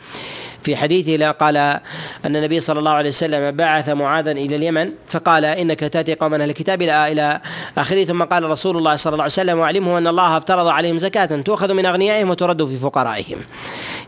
[0.65, 5.79] في حديثه قال أن النبي صلى الله عليه وسلم بعث معاذا إلى اليمن فقال إنك
[5.79, 7.41] تأتي قوما أهل الكتاب إلى إلى
[7.77, 8.05] آخره.
[8.05, 11.73] ثم قال رسول الله صلى الله عليه وسلم واعلمه أن الله افترض عليهم زكاة تؤخذ
[11.73, 13.37] من أغنيائهم وترد في فقرائهم.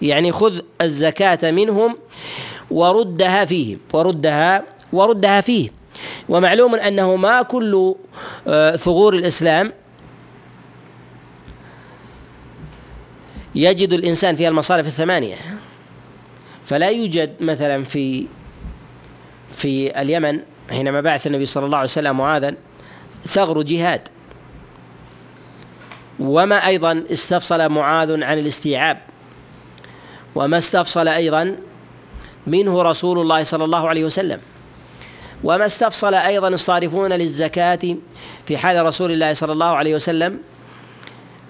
[0.02, 1.98] يعني خذ الزكاة منهم
[2.72, 5.70] وردها فيهم وردها وردها فيه.
[6.30, 7.96] ومعلوم أنه ما كل
[8.48, 9.74] آه، ثغور الإسلام
[13.56, 15.57] يجد الإنسان فيها المصارف الثمانية.
[16.68, 18.28] فلا يوجد مثلا في
[19.56, 22.54] في اليمن حينما بعث النبي صلى الله عليه وسلم معاذا
[23.26, 24.02] ثغر جهاد.
[26.20, 28.98] وما أيضا استفصل معاذ عن الاستيعاب.
[30.36, 31.56] وما استفصل أيضا
[32.48, 34.40] منه رسول الله صلى الله عليه وسلم.
[35.44, 37.96] وما استفصل أيضا الصارفون للزكاة
[38.46, 40.40] في حال رسول الله صلى الله عليه وسلم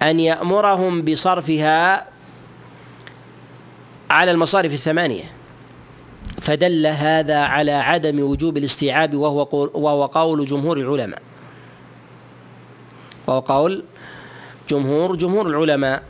[0.01, 2.05] أن يأمرهم بصرفها
[4.09, 5.31] على المصارف الثمانية.
[6.41, 11.21] فدل هذا على عدم وجوب الاستيعاب وهو قول وهو قول جمهور العلماء.
[13.27, 13.83] وهو قول
[14.69, 16.03] جمهور جمهور العلماء.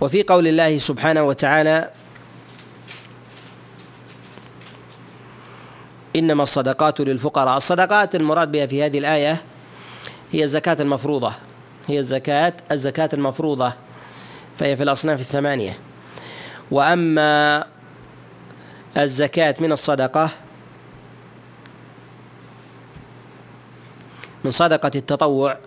[0.00, 1.90] وفي قول الله سبحانه وتعالى
[6.16, 7.56] إنما الصدقات للفقراء.
[7.56, 9.42] الصدقات المراد بها في هذه الآية
[10.32, 11.32] هي الزكاة المفروضة.
[11.88, 13.72] هي الزكاة الزكاة المفروضة
[14.58, 15.78] فهي في الأصناف الثمانية.
[16.70, 17.64] وأما
[18.96, 20.30] الزكاة من الصدقة
[24.44, 25.58] من صدقة التطوع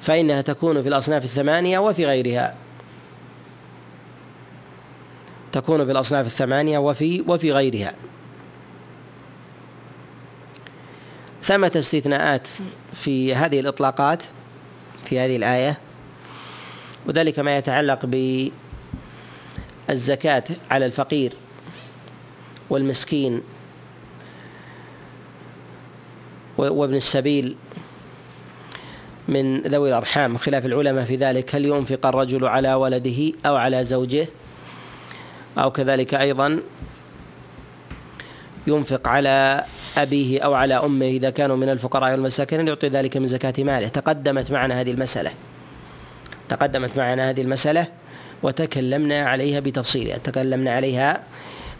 [0.00, 2.54] فإنها تكون في الأصناف الثمانية وفي غيرها.
[5.52, 7.94] تكون في الأصناف الثمانية وفي وفي غيرها.
[11.42, 12.48] ثمة استثناءات
[12.94, 14.22] في هذه الإطلاقات.
[15.08, 15.78] في هذه الآية
[17.06, 18.06] وذلك ما يتعلق
[19.88, 21.32] بالزكاة على الفقير
[22.70, 23.42] والمسكين
[26.58, 27.56] وابن السبيل
[29.28, 34.26] من ذوي الأرحام خلاف العلماء في ذلك هل ينفق الرجل على ولده أو على زوجه؟
[35.58, 36.60] أو كذلك أيضا
[38.68, 39.64] ينفق على
[39.96, 43.88] أبيه أو على أمه إذا كانوا من الفقراء والمساكين يعطي ذلك من زكاة ماله.
[43.88, 45.30] تقدمت معنا هذه المسألة.
[46.48, 47.86] تقدمت معنا هذه المسألة
[48.42, 50.18] وتكلمنا عليها بتفصيلها.
[50.18, 51.20] تكلمنا عليها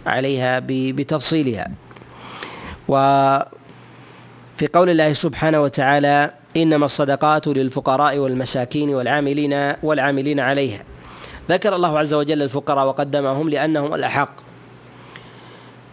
[0.06, 1.68] عليها بتفصيلها.
[2.88, 10.82] وفي قول الله سبحانه وتعالى إنما الصدقات للفقراء والمساكين والعاملين والعاملين عليها.
[11.50, 14.30] ذكر الله عز وجل الفقراء وقدمهم لأنهم الأحق.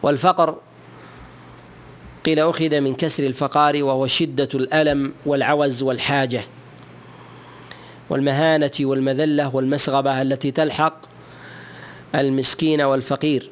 [0.04, 0.56] والفقر
[2.26, 6.42] قيل أخذ من كسر الفقار وهو شدة الألم والعوز والحاجة
[8.10, 11.02] والمهانة والمذلة والمسغبة التي تلحق
[12.16, 13.50] المسكين والفقير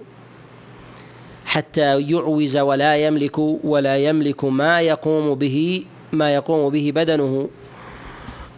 [1.46, 7.50] حتى يعوز ولا يملك ولا يملك ما يقوم به ما يقوم به بدنه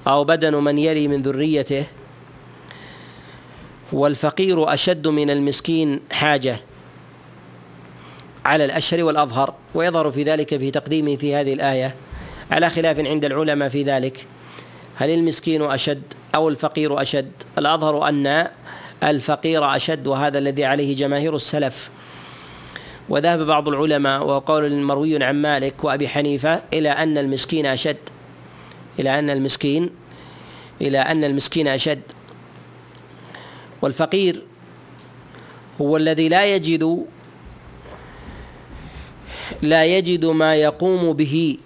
[0.08, 1.86] أو بدن من يلي من ذريته
[3.94, 6.62] والفقير أشد من المسكين حاجة
[8.46, 11.96] على الأشهر والأظهر ويظهر في ذلك في تقديمه في هذه الآية
[12.52, 14.26] على خلاف عند العلماء في ذلك.
[14.96, 16.02] هل المسكين أشد
[16.36, 18.48] أو الفقير أشد؟ الأظهر أن
[19.04, 21.90] الفقير أشد وهذا الذي عليه جماهير السلف.
[23.10, 27.98] وذهب بعض العلماء وقول مروي عن مالك وأبي حنيفة إلى أن المسكين أشد.
[29.00, 29.90] إلى أن المسكين
[30.82, 32.02] إلى أن المسكين أشد.
[33.82, 34.44] والفقير
[35.82, 37.06] هو الذي لا يجد
[39.62, 41.58] لا يجد ما يقوم به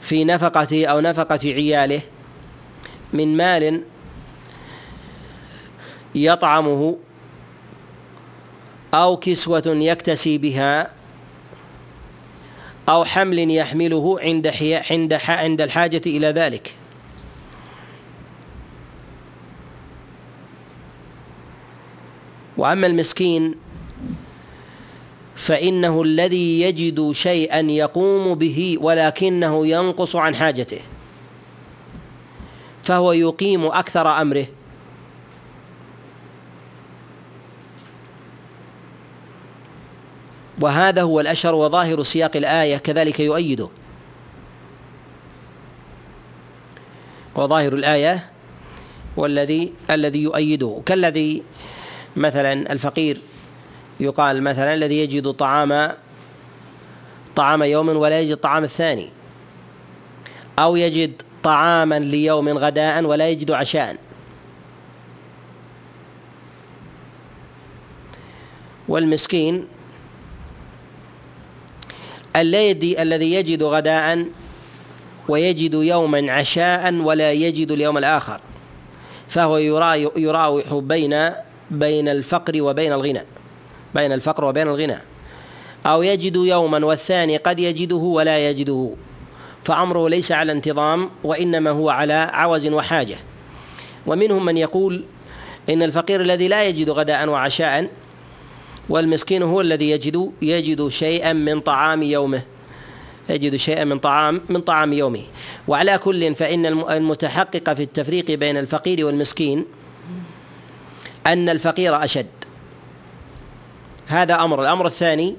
[0.00, 2.00] في نفقته أو نفقة عياله
[3.12, 3.82] من مال
[6.14, 6.96] يطعمه
[8.94, 10.90] أو كسوة يكتسي بها
[12.88, 14.46] أو حمل يحمله عند
[14.90, 16.74] عند عند الحاجة إلى ذلك.
[22.56, 23.65] وأما المسكين
[25.46, 30.78] فإنه الذي يجد شيئا يقوم به ولكنه ينقص عن حاجته
[32.82, 34.46] فهو يقيم أكثر أمره.
[40.60, 43.68] وهذا هو الأشهر وظاهر سياق الآية كذلك يؤيده
[47.34, 48.30] وظاهر الآية
[49.16, 51.42] والذي الذي يؤيده كالذي
[52.16, 53.20] مثلا الفقير
[54.00, 55.92] يقال مثلا الذي يجد طعام
[57.36, 59.10] طعام يوم ولا يجد طعام الثاني.
[60.58, 63.96] أو يجد طعاما ليوم غداء ولا يجد عشاء.
[68.88, 69.66] والمسكين
[72.36, 74.26] الذي الذي يجد غداء
[75.28, 78.40] ويجد يوما عشاء ولا يجد اليوم الآخر.
[79.28, 79.58] فهو
[80.16, 81.30] يراوح بين
[81.70, 83.35] بين الفقر وبين الغنى.
[83.96, 84.98] بين الفقر وبين الغنى.
[85.86, 88.90] أو يجد يوما والثاني قد يجده ولا يجده.
[89.64, 93.16] فأمره ليس على انتظام وإنما هو على عوز وحاجة.
[94.06, 95.04] ومنهم من يقول
[95.70, 97.88] إن الفقير الذي لا يجد غداء وعشاء
[98.88, 102.42] والمسكين هو الذي يجد يجد شيئا من طعام يومه.
[103.28, 105.22] يجد شيئا من طعام من طعام يومه.
[105.68, 109.64] وعلى كل فإن المتحقق في التفريق بين الفقير والمسكين
[111.26, 112.35] أن الفقير أشد.
[114.06, 114.62] هذا أمر.
[114.62, 115.36] الأمر الثاني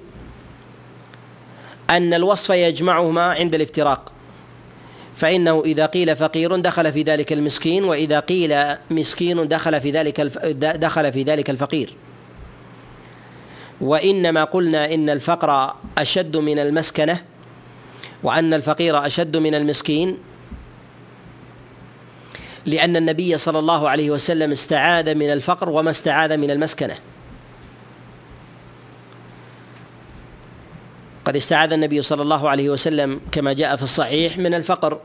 [1.90, 4.12] أن الوصف يجمعهما عند الافتراق.
[5.16, 10.22] فإنه إذا قيل فقير دخل في ذلك المسكين وإذا قيل مسكين دخل في ذلك
[10.78, 11.94] دخل في ذلك الفقير.
[13.82, 17.22] وإنما قلنا إن الفقر أشد من المسكنة
[18.24, 20.18] وأن الفقير أشد من المسكين
[22.66, 26.98] لأن النبي صلى الله عليه وسلم استعاذ من الفقر وما استعاذ من المسكنة.
[31.28, 35.00] قد استعاذ النبي صلى الله عليه وسلم كما جاء في الصحيح من الفقر.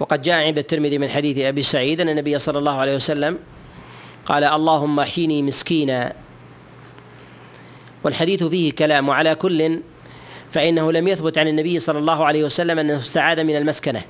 [0.00, 3.38] وقد جاء عند الترمذي من حديث أبي سعيد أن النبي صلى الله عليه وسلم
[4.26, 6.12] قال اللهم احيني مسكينا.
[8.04, 9.80] والحديث فيه كلام وعلى كل
[10.50, 14.02] فإنه لم يثبت عن النبي صلى الله عليه وسلم أنه استعاذ من المسكنة.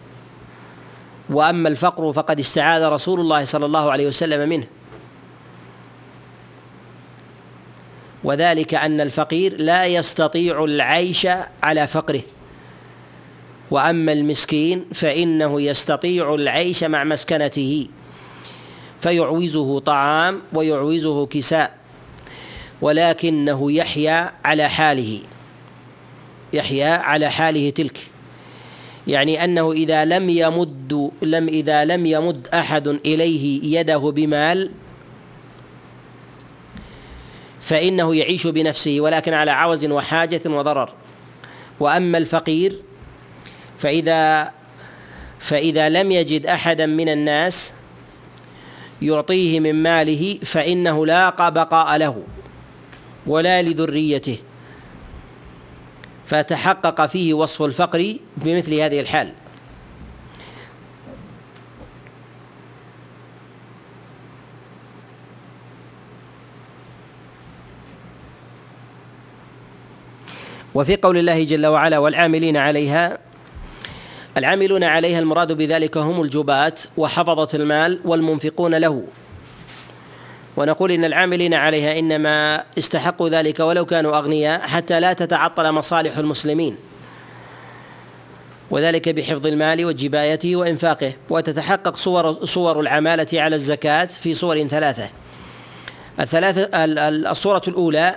[1.30, 4.66] وأما الفقر فقد استعاذ رسول الله صلى الله عليه وسلم منه.
[8.24, 11.28] وذلك أن الفقير لا يستطيع العيش
[11.62, 12.22] على فقره.
[13.70, 17.86] وأما المسكين فإنه يستطيع العيش مع مسكنته
[19.00, 21.76] فيعوزه طعام ويعوزه كساء
[22.80, 25.20] ولكنه يحيا على حاله
[26.52, 27.98] يحيا على حاله تلك.
[29.06, 34.70] يعني أنه إذا لم يمد لم إذا لم يمد أحد إليه يده بمال
[37.60, 40.92] فإنه يعيش بنفسه ولكن على عوز وحاجة وضرر.
[41.80, 42.76] وأما الفقير
[43.78, 44.50] فإذا
[45.38, 47.72] فإذا لم يجد أحدا من الناس
[49.02, 52.22] يعطيه من ماله فإنه لا بقاء له
[53.26, 54.38] ولا لذريته.
[56.26, 59.32] فتحقق فيه وصف الفقر بمثل هذه الحال.
[70.74, 73.18] وفي قول الله جل وعلا والعاملين عليها
[74.36, 79.04] العاملون عليها المراد بذلك هم الجبات وحفظة المال والمنفقون له.
[80.56, 86.76] ونقول إن العاملين عليها إنما استحقوا ذلك ولو كانوا أغنياء حتى لا تتعطل مصالح المسلمين.
[88.70, 95.08] وذلك بحفظ المال وجبايته وإنفاقه وتتحقق صور صور العمالة على الزكاة في صور ثلاثة.
[96.20, 96.68] الثلاثة
[97.30, 98.16] الصورة الأولى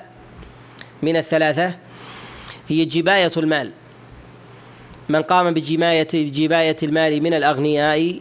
[1.01, 1.73] من الثلاثة
[2.69, 3.71] هي جباية المال.
[5.09, 8.19] من قام بجمايه بجبايه المال من الأغنياء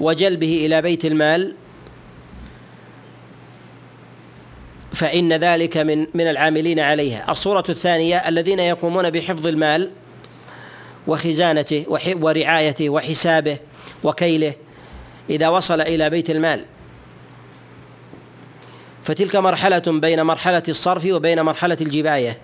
[0.00, 1.54] وجلبه إلى بيت المال
[4.92, 7.30] فإن ذلك من من العاملين عليها.
[7.32, 9.90] الصورة الثانية الذين يقومون بحفظ المال
[11.06, 11.84] وخزانته
[12.20, 13.56] ورعايته وحسابه
[14.04, 14.54] وكيله
[15.30, 16.64] إذا وصل إلى بيت المال.
[19.04, 22.38] فتلك مرحلة بين مرحلة الصرف وبين مرحلة الجباية.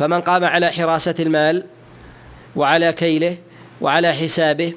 [0.00, 1.64] فمن قام على حراسة المال
[2.56, 3.36] وعلى كيله
[3.80, 4.72] وعلى حسابه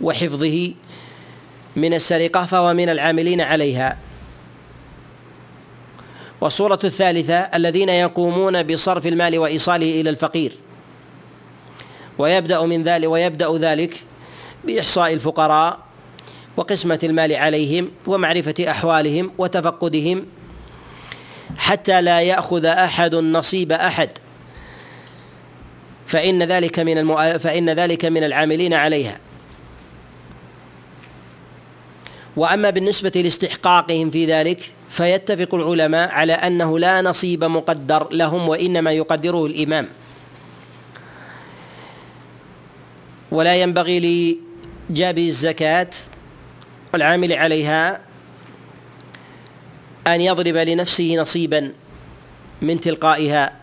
[0.00, 0.72] وحفظه
[1.76, 3.98] من السرقة فهو من العاملين عليها.
[6.40, 10.52] والصورة الثالثة الذين يقومون بصرف المال وإيصاله إلى الفقير.
[12.18, 14.02] ويبدأ من ذلك ويبدأ ذلك
[14.64, 15.78] بإحصاء الفقراء
[16.56, 20.26] وقسمة المال عليهم ومعرفة أحوالهم وتفقدهم
[21.56, 24.10] حتى لا يأخذ أحد نصيب أحد.
[26.08, 27.38] فإن ذلك من المؤ...
[27.38, 29.20] فإن ذلك من العاملين عليها.
[32.36, 39.46] وأما بالنسبة لاستحقاقهم في ذلك فيتفق العلماء على أنه لا نصيب مقدر لهم وإنما يقدره
[39.46, 39.88] الإمام.
[43.30, 44.00] ولا ينبغي
[44.90, 45.90] لجاب الزكاة
[46.92, 48.00] والعامل عليها
[50.06, 51.72] أن يضرب لنفسه نصيبا
[52.62, 53.57] من تلقائها.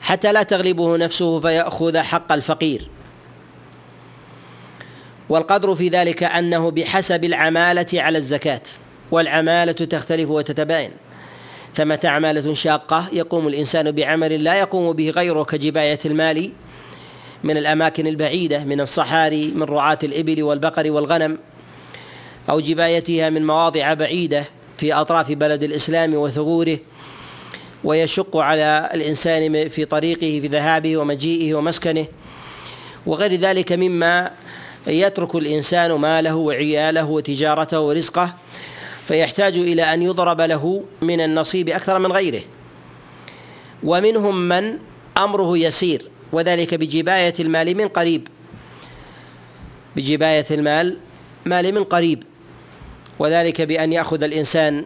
[0.00, 2.88] حتى لا تغلبه نفسه فيأخذ حق الفقير.
[5.28, 8.62] والقدر في ذلك أنه بحسب العمالة على الزكاة
[9.10, 10.90] والعمالة تختلف وتتباين.
[11.74, 16.52] ثمة عمالة شاقة يقوم الإنسان بعمل لا يقوم به غيره كجباية المال
[17.44, 21.38] من الأماكن البعيدة من الصحاري من رعاة الإبل والبقر والغنم
[22.50, 24.44] أو جبايتها من مواضع بعيدة
[24.76, 26.78] في أطراف بلد الإسلام وثغوره.
[27.84, 32.06] ويشق على الإنسان في طريقه في ذهابه ومجيئه ومسكنه.
[33.06, 34.30] وغير ذلك مما
[34.86, 38.34] يترك الإنسان ماله وعياله وتجارته ورزقه
[39.04, 42.42] فيحتاج إلى أن يضرب له من النصيب أكثر من غيره.
[43.82, 44.78] ومنهم من
[45.18, 46.02] أمره يسير
[46.32, 48.28] وذلك بجباية المال من قريب.
[49.96, 50.96] بجباية المال
[51.44, 52.22] مال من قريب.
[53.18, 54.84] وذلك بأن يأخذ الإنسان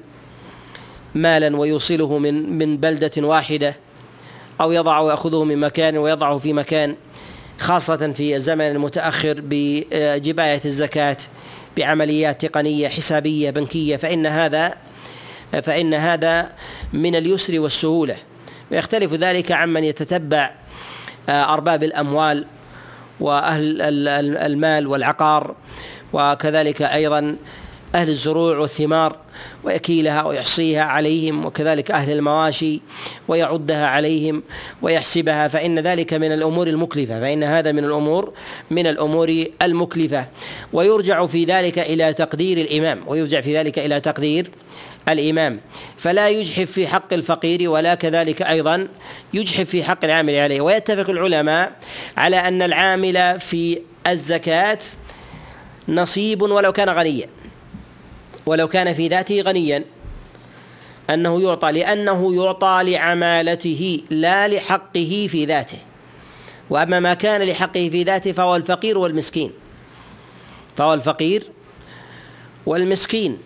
[1.15, 3.77] مالا ويوصله من من بلدة واحدة
[4.61, 6.95] أو يضع ويأخذه من مكان ويضعه في مكان
[7.59, 11.17] خاصة في الزمن المتأخر بجباية الزكاة
[11.77, 14.75] بعمليات تقنية حسابية بنكية فإن هذا
[15.63, 16.51] فإن هذا
[16.93, 18.17] من اليسر والسهولة.
[18.71, 20.51] ويختلف ذلك عمن يتتبع
[21.29, 22.47] أرباب الأموال
[23.21, 23.83] وأهل
[24.37, 25.55] المال والعقار
[26.13, 27.37] وكذلك أيضا
[27.95, 29.17] أهل الزروع والثمار.
[29.65, 32.81] ويكيلها ويحصيها عليهم وكذلك أهل المواشي
[33.29, 34.43] ويعدها عليهم
[34.83, 38.33] ويحسبها فإن ذلك من الأمور المكلفة فإن هذا من الأمور
[38.71, 40.27] من الأمور المكلفة.
[40.73, 44.51] ويرجع في ذلك إلى تقدير الإمام ويرجع في ذلك إلى تقدير
[45.09, 45.61] الإمام.
[45.97, 48.89] فلا يجحف في حق الفقير ولا كذلك أيضا
[49.35, 50.61] يجحف في حق العامل عليه.
[50.61, 51.73] ويتفق العلماء
[52.17, 54.79] على أن العامل في الزكاة
[55.89, 57.42] نصيب ولو كان غنيا.
[58.47, 59.85] ولو كان في ذاته غنيا.
[61.11, 65.79] أنه يعطى لأنه يعطى لعمالته لا لحقه في ذاته.
[66.71, 69.53] وأما ما كان لحقه في ذاته فهو الفقير والمسكين.
[70.77, 71.51] فهو الفقير
[72.67, 73.39] والمسكين.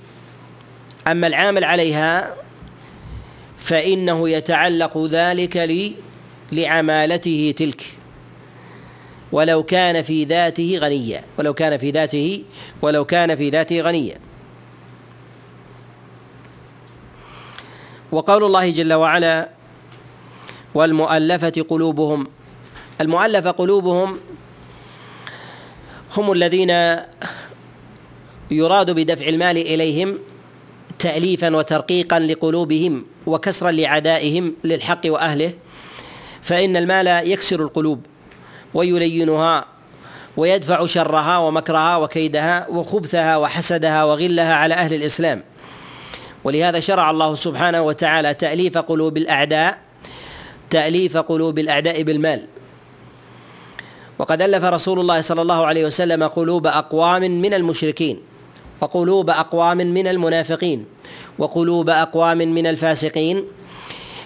[1.06, 2.34] أما العامل عليها
[3.58, 5.56] فإنه يتعلق ذلك
[6.52, 7.82] لعمالته تلك.
[9.32, 12.42] ولو كان في ذاته غنيا ولو كان في ذاته
[12.82, 14.25] ولو كان في ذاته غنيا.
[18.12, 19.48] وقول الله جل وعلا
[20.74, 22.26] والمؤلفة قلوبهم.
[23.00, 24.18] المؤلفة قلوبهم
[26.16, 26.70] هم الذين
[28.50, 30.18] يراد بدفع المال إليهم
[30.98, 35.52] تأليفا وترقيقا لقلوبهم وكسرا لعدائهم للحق وأهله
[36.42, 38.00] فإن المال يكسر القلوب
[38.74, 39.64] ويلينها
[40.36, 45.42] ويدفع شرها ومكرها وكيدها وخبثها وحسدها وغلها على أهل الإسلام.
[46.46, 49.78] ولهذا شرع الله سبحانه وتعالى تأليف قلوب الأعداء
[50.70, 52.46] تأليف قلوب الأعداء بالمال.
[54.18, 58.16] وقد ألف رسول الله صلى الله عليه وسلم قلوب أقوام من المشركين
[58.80, 60.84] وقلوب أقوام من المنافقين
[61.38, 63.44] وقلوب أقوام من الفاسقين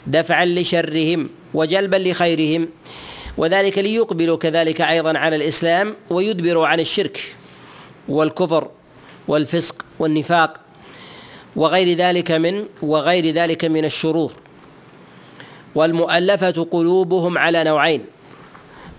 [0.07, 2.69] دفعا لشرهم وجلبا لخيرهم.
[3.37, 7.35] وذلك ليقبلوا كذلك أيضا على الإسلام ويدبروا عن الشرك
[8.09, 8.69] والكفر
[9.29, 10.61] والفسق والنفاق.
[11.57, 14.33] وغير ذلك من وغير ذلك من الشرور.
[15.75, 18.05] والمؤلفة قلوبهم على نوعين.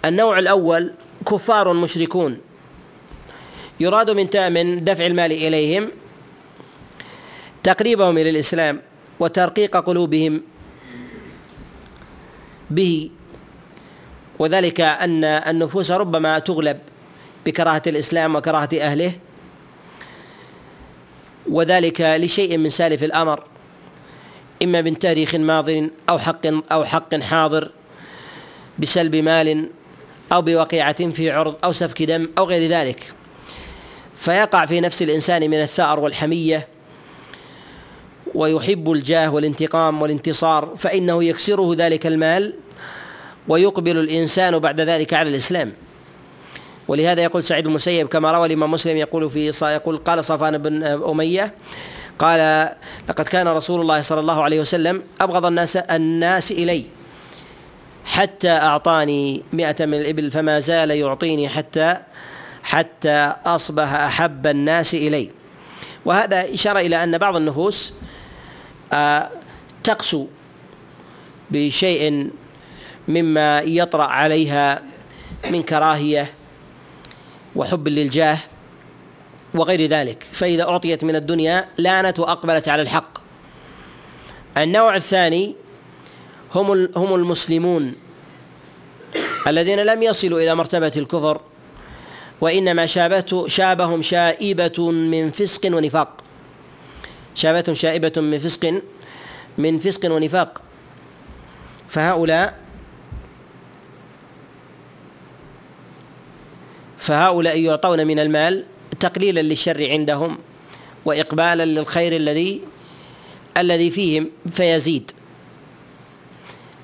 [0.06, 0.93] النوع الأول
[1.28, 2.38] كفار مشركون.
[3.80, 5.91] يراد من من دفع المال إليهم
[7.64, 8.82] تقريبهم إلى الإسلام
[9.20, 10.41] وترقيق قلوبهم
[12.70, 13.10] به.
[14.39, 16.80] وذلك أن النفوس ربما تغلب
[17.45, 19.12] بكراهة الإسلام وكراهة أهله.
[21.52, 23.43] وذلك لشيء من سالف الأمر
[24.64, 25.70] إما من تاريخ ماض
[26.10, 26.41] أو حق
[26.72, 27.72] أو حق حاضر
[28.80, 29.70] بسلب مال
[30.32, 33.14] أو بوقيعة في عرض أو سفك دم أو غير ذلك.
[34.18, 36.68] فيقع في نفس الإنسان من الثأر والحمية
[38.36, 42.54] ويحب الجاه والانتقام والانتصار فإنه يكسره ذلك المال
[43.47, 45.74] ويقبل الإنسان بعد ذلك على الإسلام.
[46.92, 51.54] ولهذا يقول سعيد المسيب كما روى الإمام مسلم يقول في يقول قال صفان بن أمية
[52.20, 52.70] قال
[53.10, 56.84] لقد كان رسول الله صلى الله عليه وسلم أبغض الناس الناس إلي
[58.06, 61.98] حتى أعطاني مئة من الإبل فما زال يعطيني حتى
[62.64, 65.30] حتى أصبح أحب الناس إلي.
[66.06, 67.94] وهذا إشارة إلى أن بعض النفوس
[68.94, 69.30] آه،
[69.84, 70.28] تقسو
[71.52, 72.30] بشيء
[73.08, 74.82] مما يطرأ عليها
[75.52, 76.41] من كراهية
[77.56, 78.38] وحب للجاه
[79.54, 80.24] وغير ذلك.
[80.32, 83.18] فإذا أعطيت من الدنيا لانت وأقبلت على الحق.
[84.58, 85.56] النوع الثاني
[86.56, 87.93] هم هم المسلمون
[89.47, 91.41] الذين لم يصلوا إلى مرتبة الكفر
[92.41, 96.24] وإنما شابته شابهم شائبة من فسق ونفاق.
[97.36, 98.82] شابتهم شائبة من فسق
[99.58, 100.62] من فسق ونفاق.
[101.89, 102.61] فهؤلاء
[107.02, 108.66] فهؤلاء يعطون من المال
[108.99, 110.38] تقليلا للشر عندهم
[111.06, 112.62] وإقبالا للخير الذي
[113.58, 115.12] الذي فيهم فيزيد.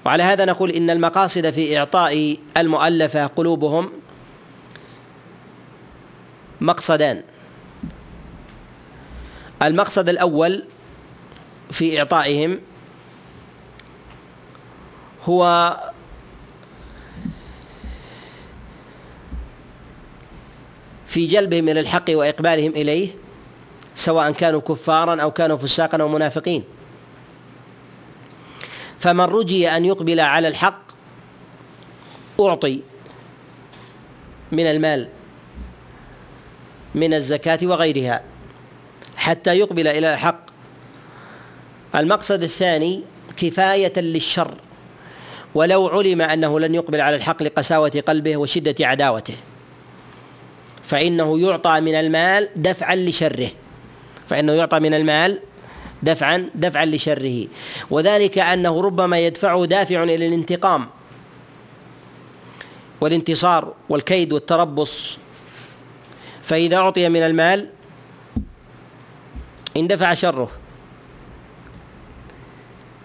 [0.06, 3.92] وعلى هذا نقول إن المقاصد في إعطاء المؤلفة قلوبهم
[6.62, 7.24] مقصدان.
[9.62, 10.64] المقصد الأول
[11.72, 12.60] في إعطائهم
[15.24, 15.44] هو
[21.08, 23.10] في جلبهم إلى الحق وإقبالهم إليه
[23.96, 26.64] سواء كانوا كفارا أو كانوا فساقا أو منافقين.
[29.00, 30.82] فمن رجي أن يقبل على الحق
[32.40, 32.80] أعطي
[34.52, 35.08] من المال
[36.96, 38.24] من الزكاة وغيرها
[39.18, 40.46] حتى يقبل إلى الحق.
[41.96, 43.04] المقصد الثاني
[43.38, 44.54] كفاية للشر
[45.56, 49.36] ولو علم أنه لن يقبل على الحق لقساوة قلبه وشدة عداوته.
[50.88, 53.50] فإنه يعطى من المال دفعا لشره.
[54.30, 55.40] فإنه يعطى من المال
[56.04, 57.48] دفعا دفعا لشره.
[57.90, 60.88] وذلك أنه ربما يدفعه دافع إلى الانتقام
[63.02, 65.18] والانتصار والكيد والتربص.
[66.44, 67.70] فإذا أعطي من المال
[69.78, 70.52] اندفع شره.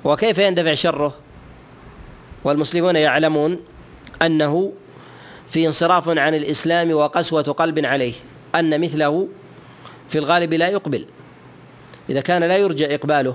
[0.05, 1.15] وكيف يندفع شره؟
[2.45, 3.61] والمسلمون يعلمون
[4.23, 4.73] أنه
[5.49, 8.15] في انصراف عن الإسلام وقسوة قلب عليه
[8.55, 9.29] أن مثله
[10.09, 11.07] في الغالب لا يقبل.
[12.11, 13.35] إذا كان لا يرجى إقباله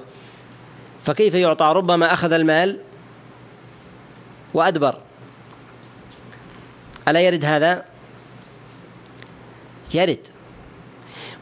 [1.03, 2.79] فكيف يعطى؟ ربما أخذ المال
[4.53, 4.97] وأدبر.
[7.07, 7.85] ألا يرد هذا؟
[9.93, 10.27] يرد.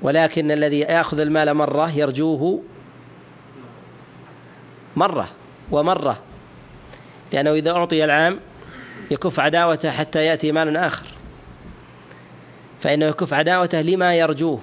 [0.01, 2.61] ولكن الذي يأخذ المال مرة يرجوه
[4.95, 5.29] مرة
[5.71, 6.19] ومرة
[7.33, 8.39] لأنه إذا أعطي العام
[9.11, 11.05] يكف عداوته حتى يأتي مال آخر.
[12.81, 14.59] فإنه يكف عداوته لما يرجوه.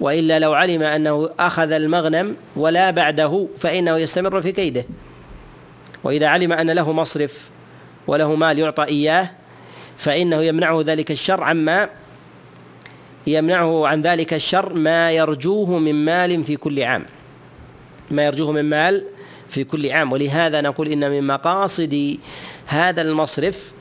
[0.00, 4.84] وإلا لو علم أنه أخذ المغنم ولا بعده فإنه يستمر في كيده.
[6.04, 7.48] وإذا علم أن له مصرف
[8.06, 9.30] وله مال يعطى إياه
[9.98, 11.88] فإنه يمنعه ذلك الشر عما
[13.26, 17.04] يمنعه عن ذلك الشر ما يرجوه من مال في كل عام.
[18.10, 19.04] ما يرجوه من مال
[19.48, 20.12] في كل عام.
[20.12, 22.18] ولهذا نقول إن من مقاصد
[22.70, 23.72] هذا المصرف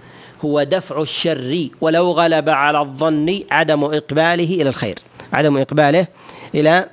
[0.45, 4.95] هو دفع الشر ولو غلب على الظن عدم إقباله إلى الخير
[5.33, 6.07] عدم إقباله
[6.55, 6.89] إلى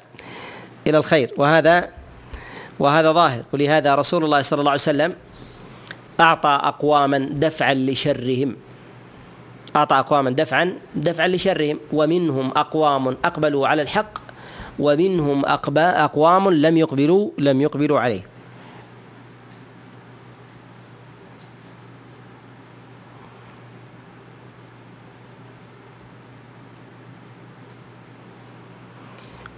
[0.86, 1.30] إلى الخير.
[1.36, 1.88] وهذا
[2.78, 3.42] وهذا ظاهر.
[3.52, 5.14] ولهذا رسول الله صلى الله عليه وسلم
[6.20, 8.56] أعطى أقواما دفعا لشرهم.
[9.76, 11.78] أعطى أقواما دفعا دفعا لشرهم.
[11.92, 14.18] ومنهم أقوام أقبلوا على الحق
[14.78, 18.35] ومنهم أقوام لم يقبلوا لم يقبلوا عليه.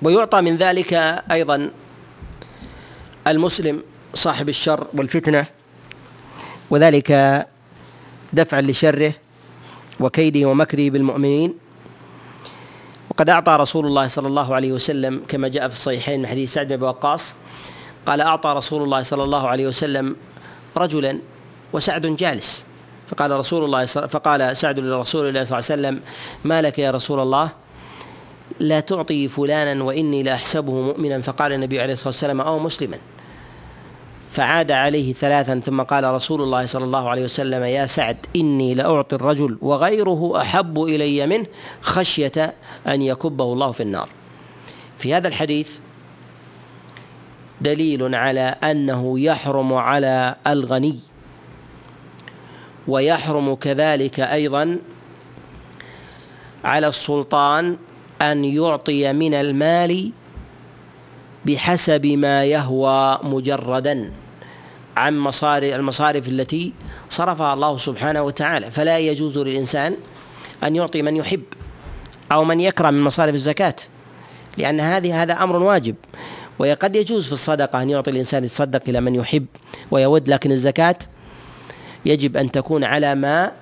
[0.03, 0.93] ويعطى من ذلك
[1.33, 1.71] أيضا
[3.27, 3.83] المسلم
[4.15, 5.47] صاحب الشر والفتنة
[6.71, 7.11] وذلك
[8.33, 9.13] دفعا لشره
[10.01, 11.55] وكيده ومكره بالمؤمنين.
[13.11, 16.73] وقد أعطى رسول الله صلى الله عليه وسلم كما جاء في الصحيحين من حديث سعد
[16.73, 17.35] بن وقاص
[18.07, 20.17] قال أعطى رسول الله صلى الله عليه وسلم
[20.77, 21.19] رجلا
[21.73, 22.65] وسعد جالس.
[23.09, 26.01] فقال رسول الله فقال سعد لرسول الله صلى الله عليه وسلم
[26.45, 27.49] ما لك يا رسول الله؟
[28.61, 32.99] لا تعطي فلانا وإني لاحسبه مؤمنا فقال النبي عليه الصلاة والسلام أو مسلما.
[34.31, 39.17] فعاد عليه ثلاثا ثم قال رسول الله صلى الله عليه وسلم يا سعد إني لأعطي
[39.17, 41.47] الرجل وغيره أحب إلي منه
[41.81, 42.55] خشية
[42.87, 44.09] أن يكبه الله في النار.
[44.99, 45.79] في هذا الحديث
[47.61, 50.99] دليل على أنه يحرم على الغني
[52.89, 54.79] ويحرم كذلك أيضا
[56.65, 57.77] على السلطان
[58.23, 60.11] أن يعطي من المال
[61.47, 64.13] بحسب ما يهوى مجردا
[64.97, 66.73] عن مصارف المصارف التي
[67.11, 68.71] صرفها الله سبحانه وتعالى.
[68.71, 69.97] فلا يجوز للإنسان
[70.65, 71.43] أن يعطي من يحب
[72.33, 73.77] أو من يكره من مصارف الزكاة
[74.57, 75.95] لأن هذه هذا أمر واجب.
[76.59, 79.47] وقد يجوز في الصدقة أن يعطي الإنسان يتصدق إلى من يحب
[79.91, 80.97] ويود لكن الزكاة
[82.05, 83.53] يجب أن تكون على ما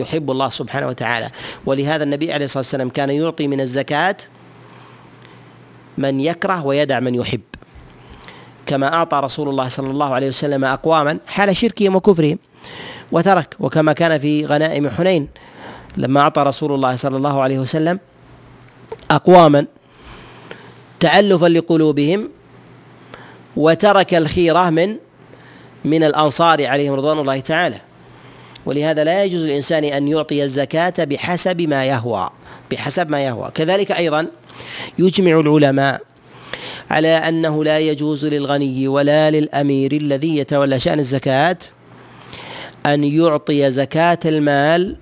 [0.00, 1.30] يحب الله سبحانه وتعالى.
[1.66, 4.16] ولهذا النبي عليه الصلاة والسلام كان يعطي من الزكاة
[5.98, 7.40] من يكره ويدع من يحب.
[8.66, 12.38] كما أعطى رسول الله صلى الله عليه وسلم أقواما حال شركهم وكفرهم
[13.12, 13.56] وترك.
[13.60, 15.28] وكما كان في غنائم حنين
[15.96, 18.00] لما أعطى رسول الله صلى الله عليه وسلم
[19.10, 19.66] أقواما
[21.00, 22.30] تألفا لقلوبهم
[23.56, 24.96] وترك الخيرة من
[25.84, 27.80] من الأنصار عليهم رضوان الله تعالى.
[28.66, 32.30] ولهذا لا يجوز للإنسان أن يعطي الزكاة بحسب ما يهوى
[32.70, 33.50] بحسب ما يهوى.
[33.54, 34.26] كذلك أيضا
[34.98, 36.00] يجمع العلماء
[36.90, 41.58] على أنه لا يجوز للغني ولا للأمير الذي يتولى شأن الزكاة
[42.86, 44.96] أن يعطي زكاة المال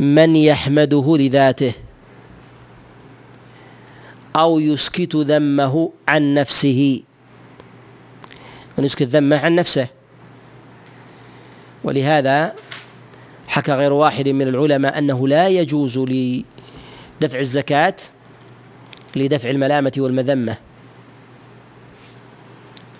[0.00, 1.72] من يحمده لذاته
[4.36, 7.02] أو يسكت ذمه عن نفسه.
[8.78, 9.99] أن يسكت ذمه عن نفسه.
[11.84, 12.54] ولهذا
[13.48, 17.96] حكى غير واحد من العلماء أنه لا يجوز لدفع الزكاة
[19.16, 20.56] لدفع الملامة والمذمة.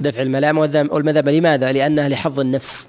[0.01, 2.89] دفع الملامة والمذمة لماذا؟ لأنها لحظ النفس.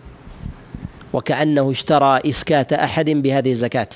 [1.14, 3.90] وكأنه اشترى إسكات أحد بهذه الزكاة.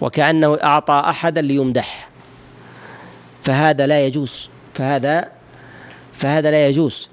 [0.00, 2.08] وكأنه أعطى أحدا ليمدح.
[3.42, 4.48] فهذا لا يجوز.
[4.74, 5.28] فهذا
[6.12, 7.08] فهذا لا يجوز.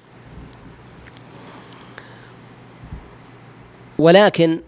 [3.99, 4.59] ولكن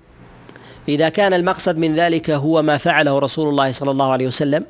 [0.89, 4.65] إذا كان المقصد من ذلك هو ما فعله رسول الله صلى الله عليه وسلم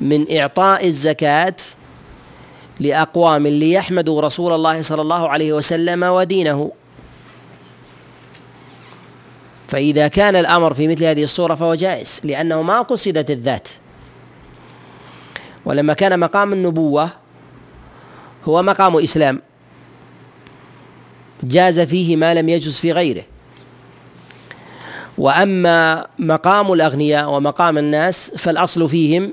[0.00, 1.56] من إعطاء الزكاة
[2.80, 6.72] لأقوام ليحمدوا رسول الله صلى الله عليه وسلم ودينه.
[9.68, 13.68] فإذا كان الأمر في مثل هذه الصورة فهو جائز لأنه ما قصدت الذات.
[15.64, 17.08] ولما كان مقام النبوة
[18.44, 19.42] هو مقام إسلام.
[21.44, 23.22] جاز فيه ما لم يجز في غيره.
[25.18, 29.32] وأما مقام الأغنياء ومقام الناس فالأصل فيهم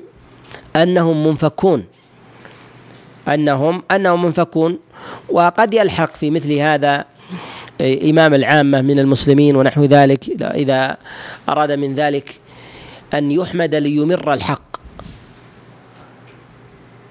[0.75, 1.85] أنهم منفكون.
[3.27, 4.79] انهم أنهم منفكون.
[5.29, 7.05] وقد يلحق في مثل هذا
[7.81, 10.97] إمام العامة من المسلمين ونحو ذلك إذا
[11.49, 12.39] أراد من ذلك
[13.13, 14.77] أن يحمد ليمر الحق.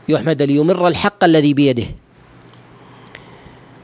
[0.09, 1.87] يحمد ليمر الحق الذي بيده.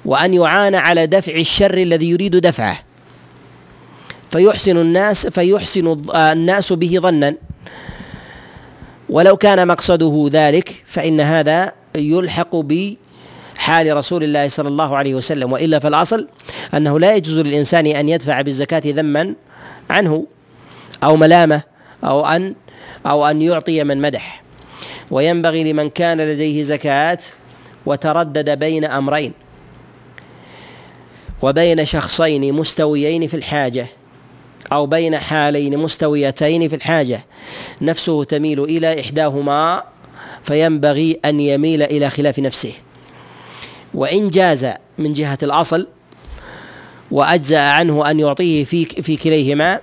[0.07, 2.79] وأن يعان على دفع الشر الذي يريد دفعه.
[4.31, 7.35] فيحسن الناس فيحسن الناس به ظنا.
[9.09, 15.53] ولو كان مقصده ذلك فإن هذا يلحق بحال رسول الله صلى الله عليه وسلم.
[15.53, 16.29] وإلا فالأصل
[16.75, 19.35] أنه لا يجوز للإنسان أن يدفع بالزكاة ذما
[19.91, 20.27] عنه
[21.05, 21.63] أو ملامة
[22.05, 22.55] أو أن
[23.07, 24.43] أو أن يعطي من مدح.
[25.11, 27.19] وينبغي لمن كان لديه زكاة
[27.87, 29.46] وتردد بين أمرين.
[31.47, 33.87] وبين شخصين مستويين في الحاجة
[34.73, 37.25] أو بين حالين مستويتين في الحاجة.
[37.83, 39.83] نفسه تميل إلى إحداهما
[40.45, 42.73] فينبغي أن يميل إلى خلاف نفسه.
[43.95, 44.67] وإن جاز
[44.99, 45.87] من جهة الأصل
[47.11, 49.81] وأجزأ عنه أن يعطيه في في كليهما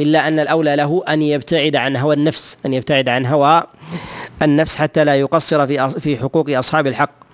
[0.00, 3.62] إلا أن الأولى له أن يبتعد عن هوى النفس أن يبتعد عن هوى
[4.42, 7.25] النفس حتى لا يقصر في في حقوق أصحاب الحق.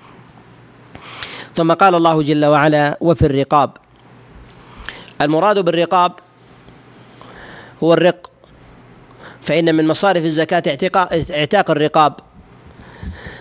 [1.54, 3.70] ثم قال الله جل وعلا وفي الرقاب.
[5.20, 6.12] المراد بالرقاب
[7.82, 8.30] هو الرق.
[9.42, 10.62] فإن من مصارف الزكاة
[11.30, 12.14] اعتاق الرقاب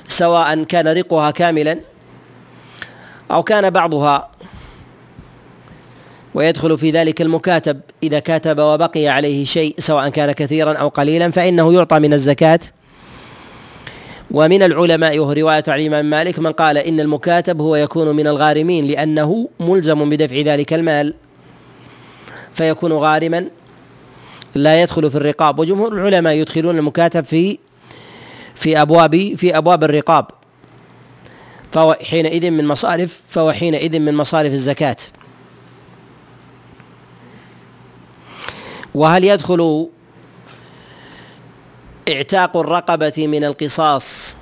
[0.07, 1.80] سواء كان رقها كاملا
[3.32, 4.32] أو كان بعضها.
[6.34, 11.74] ويدخل في ذلك المكاتب إذا كاتب وبقي عليه شيء سواء كان كثيرا أو قليلا فإنه
[11.74, 12.59] يعطى من الزكاة
[14.34, 18.86] ومن العلماء وهو رواية عن الإمام مالك من قال إن المكاتب هو يكون من الغارمين
[18.86, 21.13] لأنه ملزم بدفع ذلك المال.
[22.53, 23.47] فيكون غارما
[24.55, 25.59] لا يدخل في الرقاب.
[25.59, 27.57] وجمهور العلماء يدخلون المكاتب في
[28.55, 30.25] في أبواب في أبواب الرقاب.
[31.71, 34.97] فهو حينئذ من مصارف فهو حينئذ من مصارف الزكاة.
[38.95, 39.88] وهل يدخل
[42.10, 44.38] اعتاق الرقبة من القصاص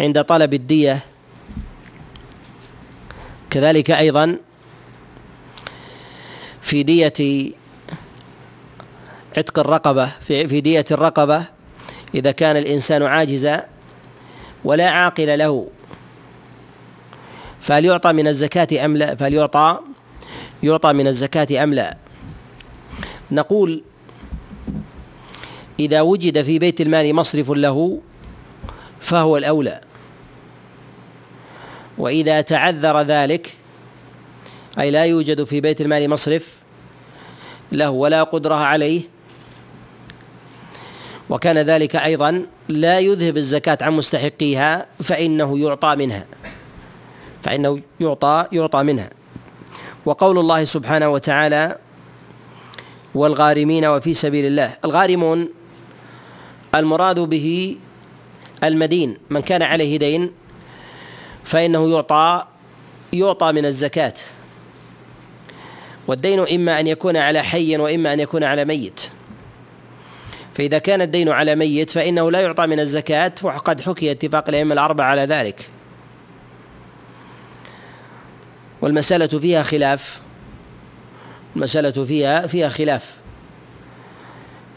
[0.00, 0.98] عند طلب الدية
[3.50, 4.36] كذلك أيضا
[6.60, 7.52] في دية
[9.36, 11.44] عتق الرقبة في في دية الرقبة
[12.14, 13.66] إذا كان الإنسان عاجزا
[14.64, 15.68] ولا عاقل له
[17.60, 19.78] فهل يعطى من الزكاة أم لا؟ فهل يعطى
[20.62, 21.96] يعطى من الزكاة أم لا؟
[23.30, 23.82] نقول
[25.80, 28.00] إذا وجد في بيت المال مصرف له
[29.00, 29.80] فهو الأولى.
[31.98, 33.56] وإذا تعذر ذلك
[34.78, 36.56] أي لا يوجد في بيت المال مصرف
[37.72, 39.02] له ولا قدرة عليه
[41.30, 46.26] وكان ذلك أيضا لا يذهب الزكاة عن مستحقيها فإنه يعطى منها.
[47.42, 49.10] فإنه يعطى يعطى منها.
[50.06, 51.76] وقول الله سبحانه وتعالى
[53.14, 54.76] والغارمين وفي سبيل الله.
[54.84, 55.59] الغارمون
[56.74, 57.76] المراد به
[58.64, 60.30] المدين من كان عليه دين
[61.44, 62.44] فإنه يعطى
[63.12, 64.14] يعطى من الزكاة.
[66.06, 69.00] والدين إما أن يكون على حي وإما أن يكون على ميت.
[70.54, 75.06] فإذا كان الدين على ميت فإنه لا يعطى من الزكاة وقد حكي اتفاق الأئمة الأربعة
[75.06, 75.68] على ذلك.
[78.80, 80.20] والمسألة فيها خلاف.
[81.56, 83.14] المسألة فيها فيها خلاف.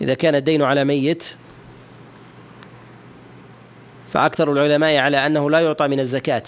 [0.01, 1.23] إذا كان الدين على ميت
[4.13, 6.43] فأكثر العلماء على أنه لا يعطى من الزكاة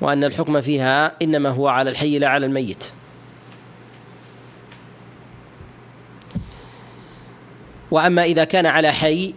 [0.00, 2.84] وأن الحكم فيها إنما هو على الحي لا على الميت.
[7.90, 9.34] وأما إذا كان على حي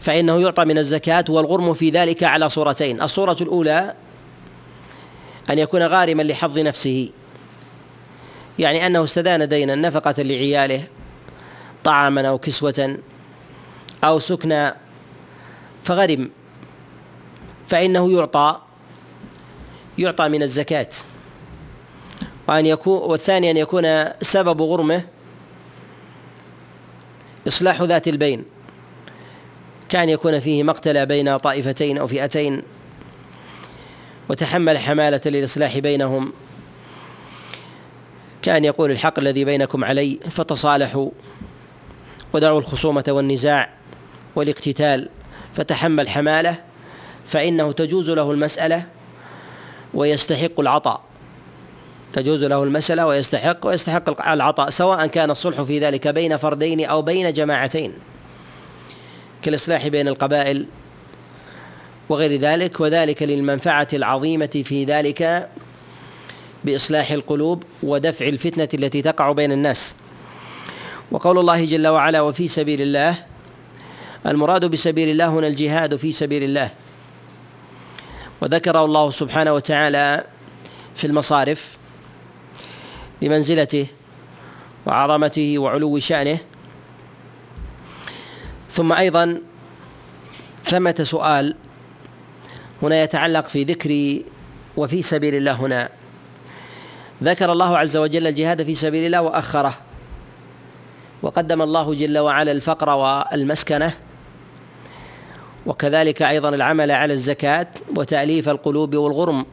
[0.00, 3.02] فإنه يعطى من الزكاة والغرم في ذلك على صورتين.
[3.02, 3.94] الصورة الأولى
[5.50, 7.10] أن يكون غارما لحظ نفسه
[8.58, 10.82] يعني أنه استدان دينا نفقة لعياله
[11.84, 12.98] طعاما أو كسوة
[14.04, 14.83] أو سكنا
[15.84, 16.30] فغرم.
[17.66, 18.60] فإنه يعطى
[19.98, 20.88] يعطى من الزكاة.
[22.48, 25.04] وأن يكون والثاني أن يكون سبب غرمه
[27.48, 28.44] إصلاح ذات البين.
[29.88, 32.62] كأن يكون فيه مقتلة بين طائفتين أو فئتين
[34.28, 36.32] وتحمل حمالة للإصلاح بينهم.
[38.42, 41.10] كأن يقول الحق الذي بينكم علي فتصالحوا
[42.32, 43.70] ودعوا الخصومة والنزاع
[44.36, 45.08] والاقتتال.
[45.54, 46.56] فتحمل حماله
[47.26, 48.84] فإنه تجوز له المسألة
[49.94, 51.02] ويستحق العطاء.
[52.12, 57.32] تجوز له المسألة ويستحق ويستحق العطاء سواء كان الصلح في ذلك بين فردين أو بين
[57.32, 57.94] جماعتين.
[59.42, 60.66] كالإصلاح بين القبائل
[62.08, 65.48] وغير ذلك وذلك للمنفعة العظيمة في ذلك
[66.64, 69.96] بإصلاح القلوب ودفع الفتنة التي تقع بين الناس.
[71.10, 73.33] وقول الله جل وعلا وفي سبيل الله
[74.26, 76.70] المراد بسبيل الله هنا الجهاد في سبيل الله.
[78.40, 80.24] وذكر الله سبحانه وتعالى
[80.96, 81.76] في المصارف
[83.22, 83.86] لمنزلته
[84.86, 86.38] وعظمته وعلو شأنه.
[88.70, 89.40] ثم أيضا
[90.64, 91.54] ثمة سؤال
[92.82, 94.22] هنا يتعلق في ذكر
[94.76, 95.88] وفي سبيل الله هنا.
[97.22, 99.74] ذكر الله عز وجل الجهاد في سبيل الله وأخره
[101.22, 103.94] وقدم الله جل وعلا الفقر والمسكنة
[105.66, 109.46] وكذلك أيضا العمل على الزكاة وتأليف القلوب والغرم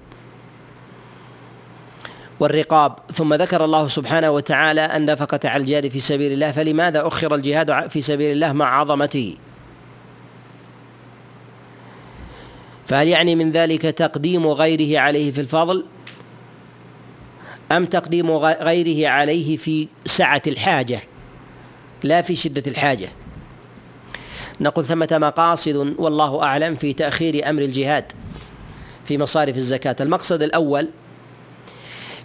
[2.40, 2.96] والرقاب.
[3.14, 8.02] ثم ذكر الله سبحانه وتعالى النفقة على الجهاد في سبيل الله فلماذا أخر الجهاد في
[8.02, 9.38] سبيل الله مع عظمته؟
[12.86, 15.86] فهل يعني من ذلك تقديم غيره عليه في الفضل؟
[17.72, 21.02] أم تقديم غيره عليه في سعة الحاجة؟
[22.04, 23.10] لا في شدة الحاجة.
[24.62, 28.12] نقول ثمة مقاصد والله أعلم في تأخير أمر الجهاد
[29.06, 29.96] في مصارف الزكاة.
[30.00, 30.90] المقصد الأول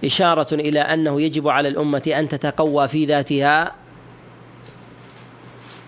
[0.05, 3.73] إشارة إلى أنه يجب على الأمة أن تتقوى في ذاتها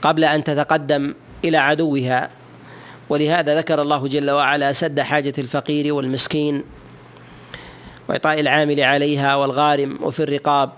[0.02, 2.30] قبل أن تتقدم إلى عدوها
[3.08, 6.64] ولهذا ذكر الله جل وعلا سد حاجة الفقير والمسكين
[8.08, 10.70] وإعطاء العامل عليها والغارم وفي الرقاب.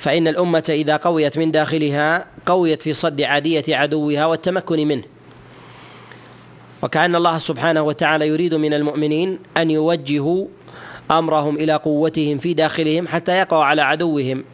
[0.00, 5.02] فإن الأمة إذا قويت من داخلها قويت في صد عادية عدوها والتمكن منه.
[6.82, 10.46] وكأن الله سبحانه وتعالى يريد من المؤمنين أن يوجهوا
[11.10, 14.44] أمرهم إلى قوتهم في داخلهم حتى يقعوا على عدوهم.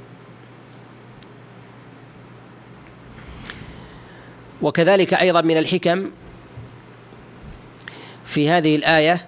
[4.63, 6.11] وكذلك أيضا من الحكم
[8.25, 9.27] في هذه الآية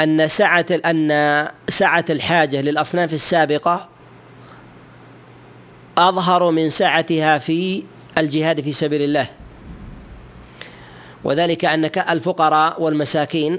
[0.00, 3.88] أن سعة أن سعة الحاجة للأصناف السابقة
[5.98, 7.82] أظهر من سعتها في
[8.18, 9.26] الجهاد في سبيل الله.
[11.24, 13.58] وذلك أن الفقراء والمساكين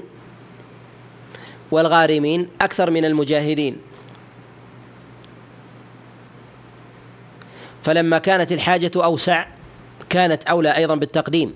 [1.70, 3.76] والغارمين أكثر من المجاهدين.
[7.82, 9.46] فلما كانت الحاجة أوسع
[10.10, 11.54] كانت أولى أيضا بالتقديم.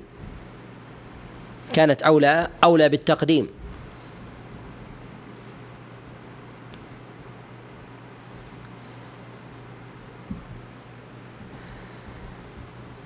[1.72, 3.61] كانت أولى أولى بالتقديم.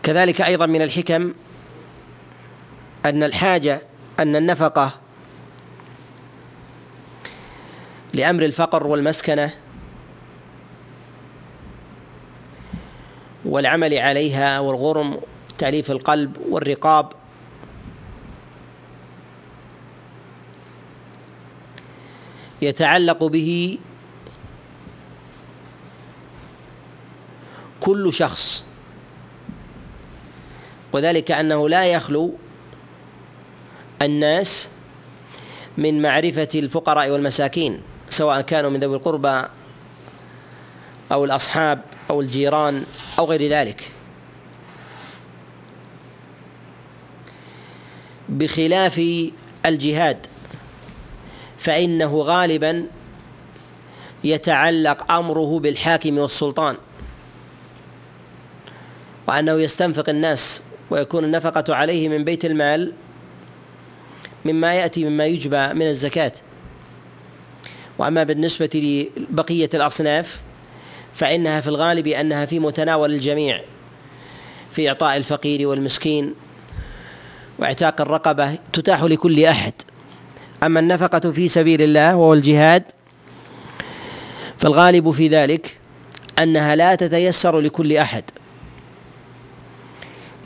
[0.06, 1.34] كذلك أيضا من الحكم
[3.06, 3.82] أن الحاجة
[4.18, 4.90] أن النفقة
[8.12, 9.50] لأمر الفقر والمسكنة
[13.44, 15.20] والعمل عليها والغرم
[15.58, 17.12] تأليف القلب والرقاب
[22.62, 23.78] يتعلق به
[27.80, 28.66] كل شخص
[30.96, 32.34] وذلك أنه لا يخلو
[34.02, 34.68] الناس
[35.78, 37.80] من معرفة الفقراء والمساكين
[38.10, 39.42] سواء كانوا من ذوي القربى
[41.12, 41.80] أو الأصحاب
[42.10, 42.84] أو الجيران
[43.18, 43.90] أو غير ذلك.
[48.28, 49.02] بخلاف
[49.66, 50.26] الجهاد
[51.58, 52.86] فإنه غالبا
[54.24, 56.76] يتعلق أمره بالحاكم والسلطان
[59.28, 62.92] وأنه يستنفق الناس ويكون النفقة عليه من بيت المال
[64.44, 66.32] مما يأتي مما يجبى من الزكاة.
[67.98, 70.40] وأما بالنسبة لبقية الأصناف
[71.14, 73.60] فإنها في الغالب أنها في متناول الجميع
[74.70, 76.34] في إعطاء الفقير والمسكين
[77.58, 79.72] وإعتاق الرقبة تتاح لكل أحد.
[80.62, 82.82] أما النفقة في سبيل الله وهو الجهاد
[84.58, 85.78] فالغالب في ذلك
[86.38, 88.24] أنها لا تتيسر لكل أحد.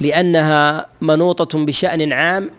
[0.01, 2.51] لأنها منوطة بشأن عام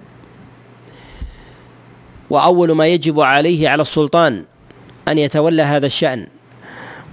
[2.29, 4.43] وأول ما يجب عليه على السلطان
[5.07, 6.27] أن يتولى هذا الشأن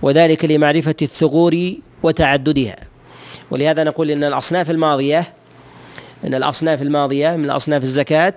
[0.02, 1.72] وذلك لمعرفة الثغور
[2.02, 2.76] وتعددها.
[3.50, 5.32] ولهذا نقول إن الأصناف الماضية
[6.24, 8.34] إن الأصناف الماضية من أصناف الزكاة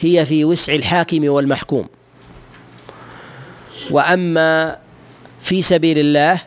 [0.00, 1.86] هي في وسع الحاكم والمحكوم.
[3.90, 4.78] وأما
[5.40, 6.40] في سبيل الله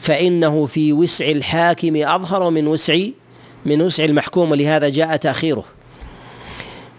[0.00, 2.98] فإنه في وسع الحاكم أظهر من وسع
[3.66, 5.64] من وسع المحكوم ولهذا جاء تأخيره.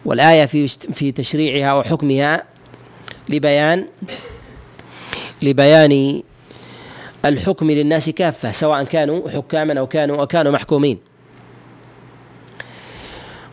[0.05, 2.43] والآية في في تشريعها وحكمها
[3.29, 3.85] لبيان
[5.41, 6.23] لبيان
[7.25, 10.97] الحكم للناس كافة سواء كانوا حكاما أو كانوا أو كانوا محكومين.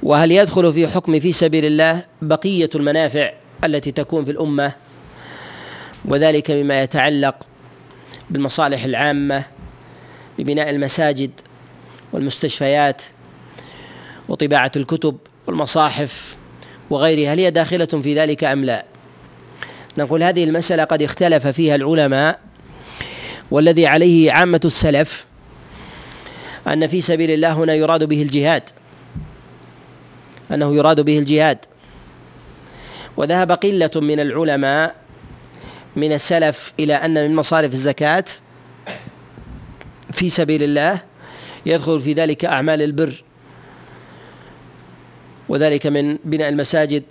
[0.02, 3.32] وهل يدخل في حكم في سبيل الله بقية المنافع
[3.64, 4.72] التي تكون في الأمة؟
[6.04, 7.46] وذلك مما يتعلق
[8.30, 9.44] بالمصالح العامة
[10.38, 11.30] ببناء المساجد
[12.12, 13.02] والمستشفيات
[14.28, 15.16] وطباعة الكتب
[15.46, 16.36] والمصاحف
[16.90, 18.84] وغيرها هل هي داخلة في ذلك أم لا؟
[19.98, 22.40] نقول هذه المسألة قد اختلف فيها العلماء
[23.50, 25.26] والذي عليه عامة السلف
[26.66, 28.62] أن في سبيل الله هنا يراد به الجهاد
[30.50, 31.58] أنه يراد به الجهاد
[33.16, 34.94] وذهب قلة من العلماء
[35.98, 38.24] من السلف إلى أن من مصارف الزكاة
[40.12, 41.00] في سبيل الله
[41.66, 43.24] يدخل في ذلك أعمال البر
[45.48, 47.02] وذلك من بناء المساجد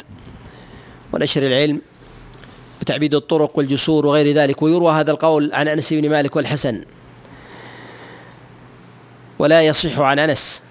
[1.13, 1.81] ونشر العلم
[2.81, 4.61] وتعبيد الطرق والجسور وغير ذلك.
[4.61, 6.83] ويروى هذا القول عن أنس بن مالك والحسن.
[9.39, 10.63] ولا يصح عن أنس.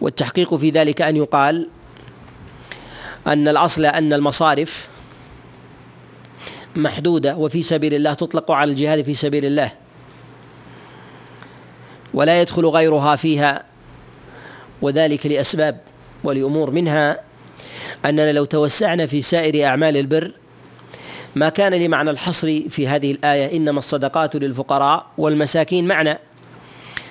[0.00, 1.68] والتحقيق في ذلك أن يقال
[3.26, 4.88] أن الأصل أن المصارف
[6.76, 9.72] محدودة وفي سبيل الله تطلق على الجهاد في سبيل الله.
[12.14, 13.62] ولا يدخل غيرها فيها
[14.82, 15.80] وذلك لأسباب
[16.24, 16.70] ولأمور.
[16.70, 17.20] منها
[18.04, 20.32] أننا لو توسعنا في سائر أعمال البر
[21.34, 26.18] ما كان لمعنى الحصر في هذه الآية إنما الصدقات للفقراء والمساكين معنى.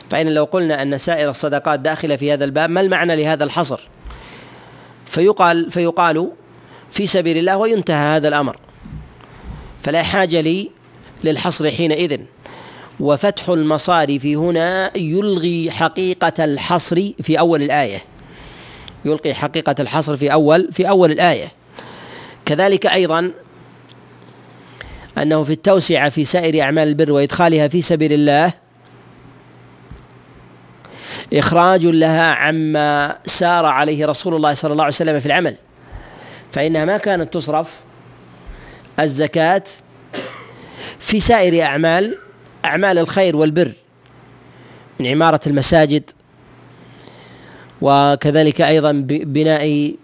[0.09, 3.87] فإن لو قلنا أن سائر الصدقات داخلة في هذا الباب ما المعنى لهذا الحصر؟
[5.07, 6.31] فيقال فيقال
[6.91, 8.57] في سبيل الله وينتهى هذا الأمر.
[9.85, 10.69] فلا حاجة لي
[11.23, 12.19] للحصر حينئذ.
[12.99, 18.01] وفتح المصارف هنا يلغي حقيقة الحصر في أول الآية.
[19.05, 21.51] يلقي حقيقة الحصر في أول في أول الآية.
[22.45, 23.31] كذلك أيضا
[25.17, 28.53] أنه في التوسعة في سائر أعمال البر وإدخالها في سبيل الله
[31.33, 35.55] إخراج لها عما سار عليه رسول الله صلى الله عليه وسلم في العمل.
[36.51, 37.84] فإنها ما كانت تصرف
[38.99, 39.63] الزكاة
[40.99, 42.17] في سائر أعمال
[42.65, 43.71] أعمال الخير والبر
[44.99, 46.11] من عمارة المساجد
[47.81, 49.95] وكذلك أيضا بناء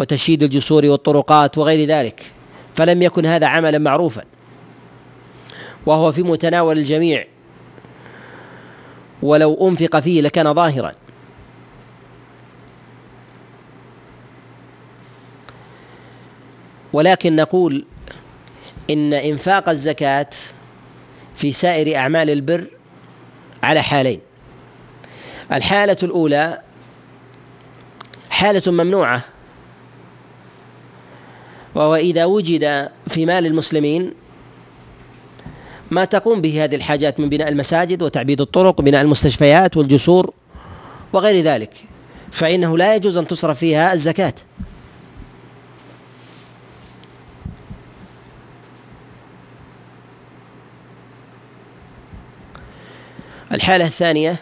[0.00, 2.22] وتشييد الجسور والطرقات وغير ذلك.
[2.74, 4.22] فلم يكن هذا عملا معروفا.
[5.86, 7.26] وهو في متناول الجميع.
[9.22, 10.92] ولو أنفق فيه لكان ظاهرا.
[16.92, 17.84] ولكن نقول
[18.90, 20.30] إن إنفاق الزكاة
[21.36, 22.66] في سائر أعمال البر
[23.62, 24.20] على حالين.
[25.52, 26.58] الحالة الأولى
[28.30, 29.24] حالة ممنوعة
[31.74, 34.12] وهو إذا وجد في مال المسلمين
[35.90, 40.30] ما تقوم به هذه الحاجات من بناء المساجد وتعبيد الطرق وبناء المستشفيات والجسور
[41.12, 41.84] وغير ذلك
[42.30, 44.34] فإنه لا يجوز أن تصرف فيها الزكاة.
[53.52, 54.36] الحالة الثانية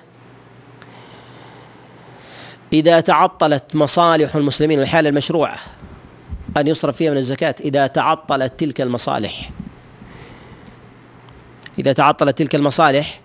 [2.73, 5.59] إذا تعطلت مصالح المسلمين الحالة المشروعة
[6.57, 9.51] أن يصرف فيها من الزكاة إذا تعطلت تلك المصالح
[11.79, 13.21] إذا تعطلت تلك المصالح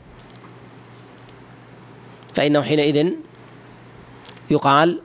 [2.33, 3.09] فإنه حينئذ
[4.51, 5.01] يقال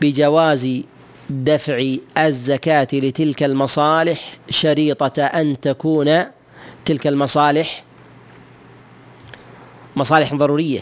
[0.00, 0.82] بجواز
[1.30, 6.24] دفع الزكاة لتلك المصالح شريطة أن تكون
[6.84, 7.85] تلك المصالح
[9.96, 10.80] مصالح ضرورية.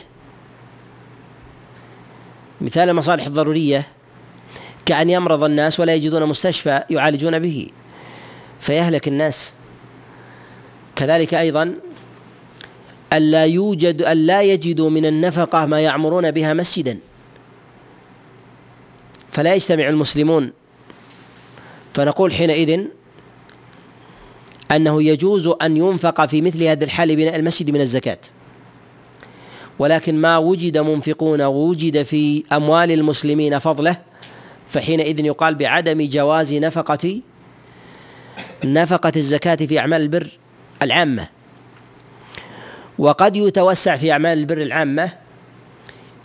[2.60, 3.86] مثال المصالح الضرورية
[4.86, 7.68] كأن يمرض الناس ولا يجدون مستشفى يعالجون به
[8.60, 9.52] فيهلك الناس.
[10.96, 11.74] كذلك أيضا
[13.12, 16.98] ألا يوجد ألا يجدوا من النفقة ما يعمرون بها مسجدا.
[19.32, 20.52] فلا يجتمع المسلمون.
[21.94, 22.80] فنقول حينئذ
[24.70, 28.18] أنه يجوز أن ينفق في مثل هذه الحال بناء المسجد من الزكاة.
[29.78, 33.96] ولكن ما وجد منفقون ووجد في أموال المسلمين فضله
[34.68, 37.20] فحينئذ يقال بعدم جواز نفقة
[38.64, 40.28] نفقة الزكاة في أعمال البر
[40.82, 41.28] العامة.
[42.98, 45.10] وقد يتوسع في أعمال البر العامة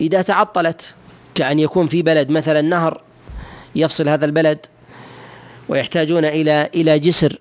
[0.00, 0.94] إذا تعطلت
[1.34, 3.00] كأن يكون في بلد مثلا نهر
[3.74, 4.58] يفصل هذا البلد
[5.68, 7.38] ويحتاجون إلى إلى جسر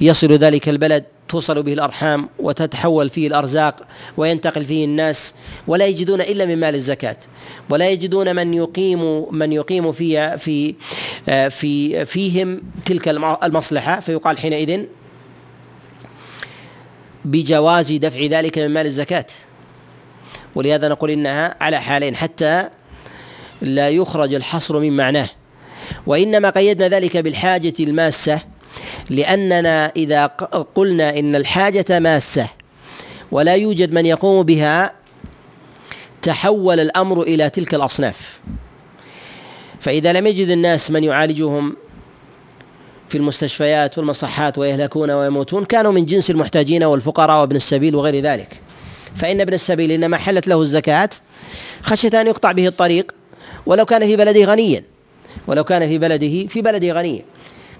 [0.00, 1.04] يصل ذلك البلد.
[1.28, 5.34] توصل به الأرحام وتتحول فيه الأرزاق وينتقل فيه الناس
[5.66, 7.16] ولا يجدون إلا من مال الزكاة
[7.70, 10.74] ولا يجدون من يقيم من يقيم في في
[11.50, 13.08] في فيهم تلك
[13.42, 14.84] المصلحة فيقال حينئذ
[17.24, 19.26] بجواز دفع ذلك من مال الزكاة
[20.54, 22.68] ولهذا نقول إنها على حالين حتى
[23.62, 25.28] لا يخرج الحصر من معناه
[26.06, 28.40] وإنما قيدنا ذلك بالحاجة الماسة
[29.10, 30.26] لأننا إذا
[30.74, 32.48] قلنا إن الحاجة ماسة
[33.32, 34.92] ولا يوجد من يقوم بها
[36.22, 38.40] تحول الأمر إلى تلك الأصناف.
[39.80, 41.76] فإذا لم يجد الناس من يعالجهم
[43.08, 48.60] في المستشفيات والمصحات ويهلكون ويموتون كانوا من جنس المحتاجين والفقراء وابن السبيل وغير ذلك.
[49.16, 51.10] فإن ابن السبيل إنما حلت له الزكاة
[51.82, 53.12] خشية أن يقطع به الطريق
[53.66, 54.82] ولو كان في بلده غنيا
[55.46, 57.22] ولو كان في بلده في بلده غنيا.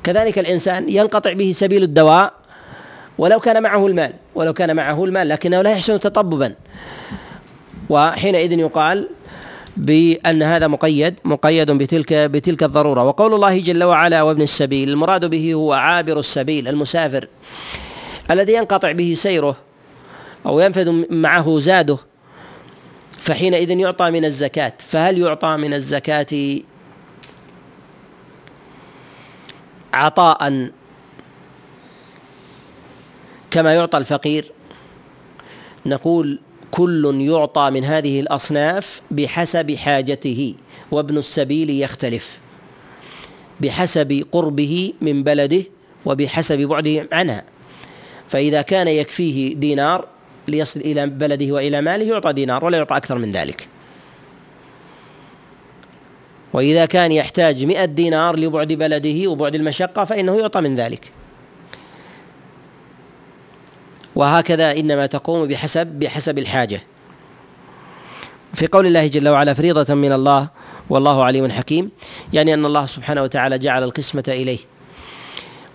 [0.08, 2.32] كذلك الإنسان ينقطع به سبيل الدواء
[3.18, 6.54] ولو كان معه المال ولو كان معه المال لكنه لا يحسن تطببا.
[7.88, 9.08] وحينئذ يقال
[9.76, 13.04] بأن هذا مقيد مقيد بتلك بتلك الضرورة.
[13.04, 17.28] وقول الله جل وعلا وابن السبيل المراد به هو عابر السبيل المسافر
[18.30, 19.56] الذي ينقطع به سيره
[20.46, 21.98] أو ينفذ معه زاده
[23.18, 24.72] فحينئذ يعطى من الزكاة.
[24.78, 26.60] فهل يعطى من الزكاة
[29.94, 30.70] عطاء
[33.50, 34.52] كما يعطى الفقير.
[35.86, 40.54] نقول كل يعطى من هذه الأصناف بحسب حاجته
[40.90, 42.38] وابن السبيل يختلف.
[43.60, 45.62] بحسب قربه من بلده
[46.04, 47.44] وبحسب بعده عنها.
[48.28, 50.06] فإذا كان يكفيه دينار
[50.48, 53.68] ليصل إلى بلده وإلى ماله يعطى دينار ولا يعطى أكثر من ذلك.
[56.52, 61.12] وإذا كان يحتاج مئة دينار لبعد بلده وبعد المشقة فإنه يعطى من ذلك.
[64.14, 66.80] وهكذا إنما تقوم بحسب بحسب الحاجة.
[68.52, 70.48] في قول الله جل وعلا فريضة من الله
[70.90, 71.90] والله عليم حكيم
[72.32, 74.58] يعني أن الله سبحانه وتعالى جعل القسمة إليه.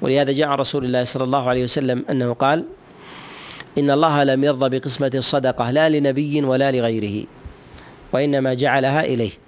[0.02, 2.66] ولهذا جاء رسول الله صلى الله عليه وسلم أنه قال
[3.78, 7.26] إن الله لم يرضى بقسمة الصدقة لا لنبي ولا لغيره
[8.14, 9.43] وإنما جعلها إليه.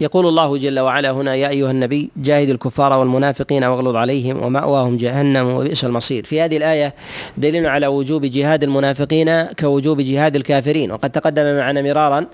[0.00, 5.48] يقول الله جل وعلا هنا يا أيها النبي جاهد الكفار والمنافقين واغلظ عليهم وماواهم جهنم
[5.48, 6.24] وبئس المصير.
[6.24, 6.94] في هذه الآية
[7.36, 10.92] دليل على وجوب جهاد المنافقين كوجوب جهاد الكافرين.
[10.92, 12.26] وقد تقدم معنا مرارا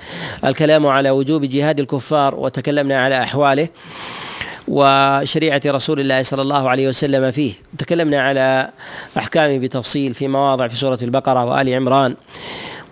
[0.44, 3.68] الكلام على وجوب جهاد الكفار وتكلمنا على أحواله
[4.68, 7.52] وشريعة رسول الله صلى الله عليه وسلم فيه.
[7.78, 8.70] تكلمنا على
[9.18, 12.14] أحكامه بتفصيل في مواضع في سورة البقرة وآل عمران.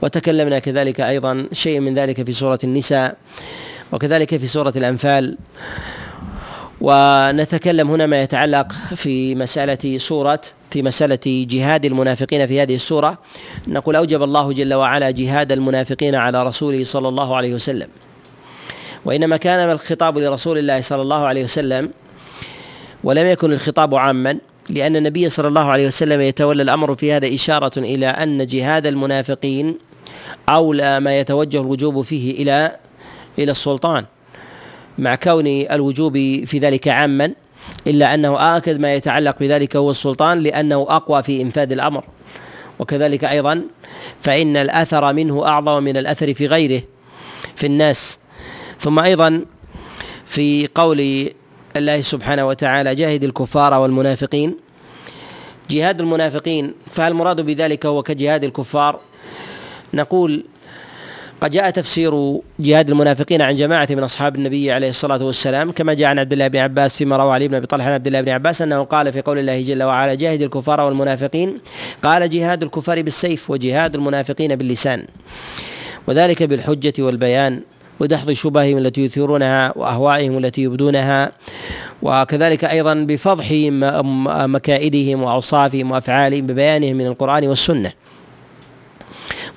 [0.03, 3.17] وتكلمنا كذلك أيضا شيء من ذلك في سورة النساء.
[3.93, 5.39] وكذلك في سورة الأنفال.
[6.81, 10.41] ونتكلم هنا ما يتعلق في مسألة سورة
[10.71, 13.19] في مسألة جهاد المنافقين في هذه السورة.
[13.69, 17.89] نقول أوجب الله جل وعلا جهاد المنافقين على رسوله صلى الله عليه وسلم.
[19.05, 21.91] وإنما كان الخطاب لرسول الله صلى الله عليه وسلم
[23.05, 24.39] ولم يكن الخطاب عاما
[24.71, 29.79] لأن النبي صلى الله عليه وسلم يتولى الأمر في هذا إشارة إلى أن جهاد المنافقين
[30.49, 32.77] أولى ما يتوجه الوجوب فيه إلى
[33.41, 34.05] إلى السلطان
[34.99, 36.15] مع كون الوجوب
[36.45, 37.33] في ذلك عاما
[37.87, 42.05] إلا أنه آكد ما يتعلق بذلك هو السلطان لأنه أقوى في إنفاذ الأمر.
[42.79, 43.63] وكذلك أيضا
[44.21, 46.83] فإن الأثر منه أعظم من الأثر في غيره
[47.57, 48.19] في الناس.
[48.79, 49.45] ثم أيضا
[50.27, 51.31] في قول
[51.77, 54.57] الله سبحانه وتعالى جاهد الكفار والمنافقين.
[55.71, 59.01] جهاد المنافقين فالمراد بذلك هو كجهاد الكفار؟
[59.95, 60.45] نقول
[61.41, 66.09] قد جاء تفسير جهاد المنافقين عن جماعة من أصحاب النبي عليه الصلاة والسلام كما جاء
[66.09, 68.29] عن عبد الله بن عباس فيما روى علي بن أبي طلحة عن عبد الله بن
[68.29, 71.59] عباس أنه قال في قول الله جل وعلا جاهد الكفار والمنافقين
[72.03, 75.05] قال جهاد الكفار بالسيف وجهاد المنافقين باللسان
[76.07, 77.61] وذلك بالحجة والبيان
[78.01, 81.33] ودحض شبههم التي يثيرونها وأهوائهم التي يبدونها
[82.03, 83.53] وكذلك أيضا بفضح
[84.47, 87.93] مكائدهم وأوصافهم وأفعالهم ببيانهم من القرآن والسنة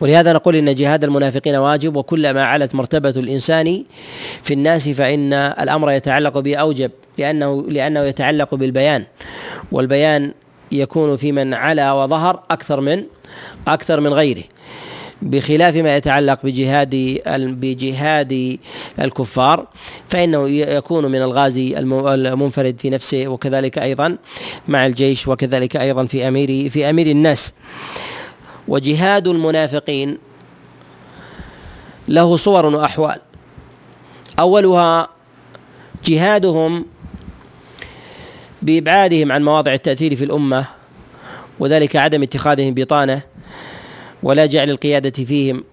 [0.03, 3.83] ولهذا نقول إن جهاد المنافقين واجب وكلما علت مرتبة الإنسان
[4.43, 9.03] في الناس فإن الأمر يتعلق به اوجب لأنه لأنه يتعلق بالبيان.
[9.71, 10.31] والبيان
[10.71, 13.03] يكون في من علا وظهر أكثر من
[13.67, 14.43] أكثر من غيره.
[15.21, 18.57] بخلاف ما يتعلق بجهاد بجهاد
[18.99, 19.67] الكفار
[20.09, 24.17] فإنه يكون من الغازي المنفرد في نفسه وكذلك أيضا
[24.67, 27.53] مع الجيش وكذلك أيضا في أمير في أمير الناس.
[28.67, 30.17] وجهاد المنافقين
[32.07, 33.19] له صور وأحوال.
[34.39, 35.07] أولها
[36.05, 36.85] جهادهم
[38.61, 40.65] بإبعادهم عن مواضع التأثير في الأمة
[41.59, 43.21] وذلك عدم اتخاذهم بطانة
[44.23, 45.63] ولا جعل القيادة فيهم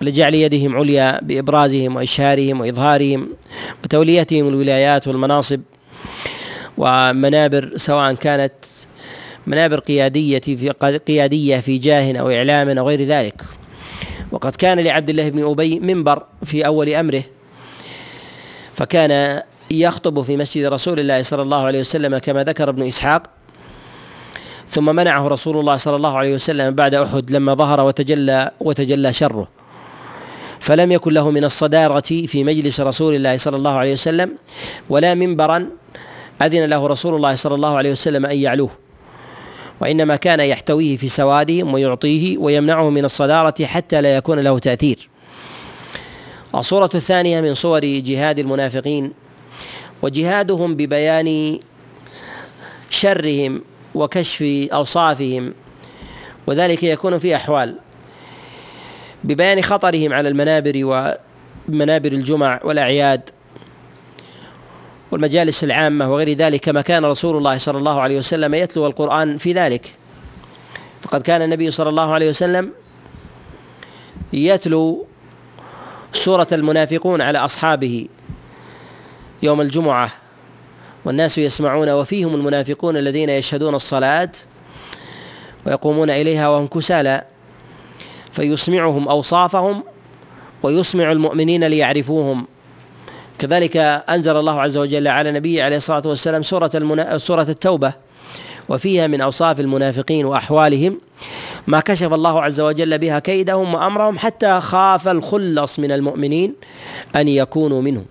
[0.00, 3.28] لجعل يدهم عليا بإبرازهم وإشهارهم وإظهارهم
[3.84, 5.60] وتوليتهم الولايات والمناصب
[6.78, 8.52] ومنابر سواء كانت
[9.48, 10.70] منابر قيادية في
[11.06, 13.42] قيادية في جاه أو إعلام أو غير ذلك.
[14.32, 17.22] وقد كان لعبد الله بن أبي منبر في أول أمره
[18.74, 23.22] فكان يخطب في مسجد رسول الله صلى الله عليه وسلم كما ذكر ابن إسحاق
[24.68, 29.48] ثم منعه رسول الله صلى الله عليه وسلم بعد أحد لما ظهر وتجلى وتجلى شره.
[30.60, 34.30] فلم يكن له من الصدارة في مجلس رسول الله صلى الله عليه وسلم
[34.90, 35.66] ولا منبرا
[36.42, 38.87] أذن له رسول الله صلى الله عليه وسلم أن يعلوه.
[39.80, 45.08] وإنما كان يحتويه في سوادهم ويعطيه ويمنعه من الصدارة حتى لا يكون له تأثير.
[46.54, 49.12] الصورة الثانية من صور جهاد المنافقين
[50.02, 51.58] وجهادهم ببيان
[52.90, 53.62] شرهم
[53.94, 54.42] وكشف
[54.72, 55.54] أوصافهم
[56.46, 57.74] وذلك يكون في أحوال.
[59.24, 60.72] ببيان خطرهم على المنابر
[61.68, 63.30] ومنابر الجمع والأعياد
[65.10, 69.52] والمجالس العامة وغير ذلك كما كان رسول الله صلى الله عليه وسلم يتلو القرآن في
[69.52, 69.94] ذلك.
[71.02, 72.72] فقد كان النبي صلى الله عليه وسلم
[74.32, 75.06] يتلو
[76.12, 78.08] سورة المنافقون على أصحابه
[79.42, 80.10] يوم الجمعة
[81.04, 84.30] والناس يسمعون وفيهم المنافقون الذين يشهدون الصلاة
[85.66, 87.24] ويقومون إليها وهم كسالى
[88.32, 89.84] فيسمعهم أوصافهم
[90.62, 92.46] ويسمع المؤمنين ليعرفوهم.
[93.38, 97.18] كذلك أنزل الله عز وجل على نبيه عليه الصلاة والسلام سورة المنا...
[97.18, 97.92] سورة التوبة
[98.68, 101.00] وفيها من أوصاف المنافقين وأحوالهم
[101.66, 106.54] ما كشف الله عز وجل بها كيدهم وأمرهم حتى خاف الخلص من المؤمنين
[107.16, 108.06] أن يكونوا منهم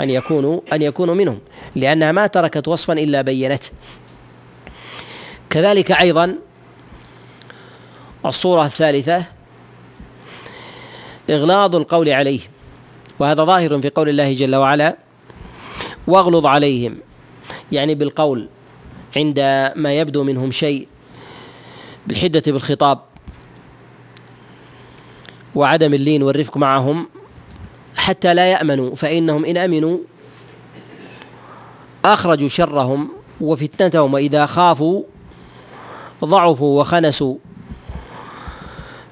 [0.00, 1.38] أن يكونوا أن يكونوا منهم
[1.76, 3.70] لأنها ما تركت وصفا إلا بينته.
[5.50, 6.34] كذلك أيضا
[8.26, 9.24] الصورة الثالثة
[11.30, 12.51] إغلاظ القول عليه.
[13.22, 14.96] وهذا ظاهر في قول الله جل وعلا
[16.06, 16.98] واغلظ عليهم
[17.72, 18.48] يعني بالقول
[19.16, 19.40] عند
[19.76, 20.88] ما يبدو منهم شيء
[22.06, 22.98] بالحدة بالخطاب
[25.54, 27.08] وعدم اللين والرفق معهم
[27.96, 29.98] حتى لا يأمنوا فإنهم إن أمنوا
[32.04, 33.08] أخرجوا شرهم
[33.40, 35.02] وفتنتهم وإذا خافوا
[36.24, 37.36] ضعفوا وخنسوا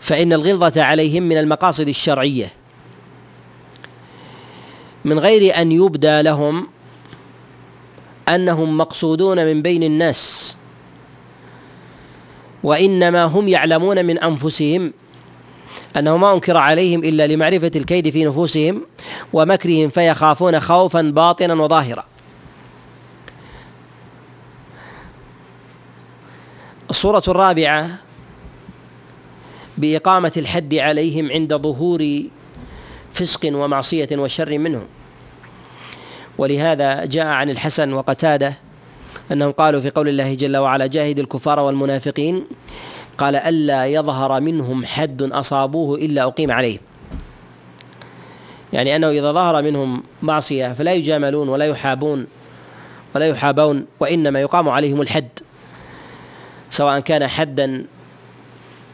[0.00, 2.59] فإن الغلظة عليهم من المقاصد الشرعية.
[5.04, 6.66] من غير أن يبدى لهم
[8.28, 10.56] أنهم مقصودون من بين الناس
[12.62, 14.92] وإنما هم يعلمون من أنفسهم
[15.96, 18.82] أنه ما أنكر عليهم إلا لمعرفة الكيد في نفوسهم
[19.32, 22.04] ومكرهم فيخافون خوفا باطنا وظاهرا.
[26.90, 27.90] الصورة الرابعة
[29.78, 32.22] بإقامة الحد عليهم عند ظهور
[33.12, 34.86] فسق ومعصية وشر منهم.
[36.38, 38.54] ولهذا جاء عن الحسن وقتادة
[39.32, 42.44] أنهم قالوا في قول الله جل وعلا جاهد الكفار والمنافقين.
[43.18, 46.78] قال ألا يظهر منهم حد أصابوه إلا أقيم عليه.
[48.72, 52.26] يعني أنه إذا ظهر منهم معصية فلا يجاملون ولا يحابون
[53.14, 55.28] ولا يحابون وإنما يقام عليهم الحد
[56.70, 57.84] سواء كان حدا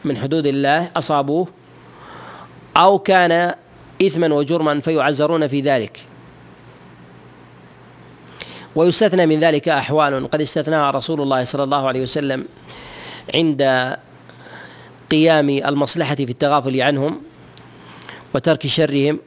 [0.05, 1.47] من حدود الله أصابوه
[2.77, 3.53] أو كان
[4.01, 5.99] إثما وجرما فيعزرون في ذلك.
[8.75, 10.29] ويستثنى من ذلك أحوال.
[10.29, 12.45] قد استثناها رسول الله صلى الله عليه وسلم
[13.35, 13.61] عند
[15.11, 17.21] قيام المصلحة في التغافل عنهم
[18.33, 19.19] وترك شرهم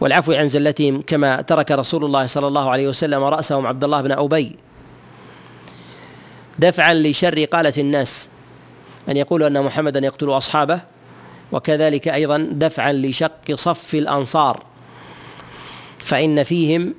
[0.00, 4.12] والعفو عن زلتهم كما ترك رسول الله صلى الله عليه وسلم رأسهم عبد الله بن
[4.12, 4.56] أبي.
[6.58, 8.28] دفعا لشر قالة الناس
[9.08, 10.80] أن يقولوا أن محمدا يقتل أصحابه
[11.52, 14.64] وكذلك أيضا دفعا لشق صف الأنصار
[15.98, 16.94] فإن فيهم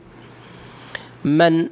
[1.26, 1.67] من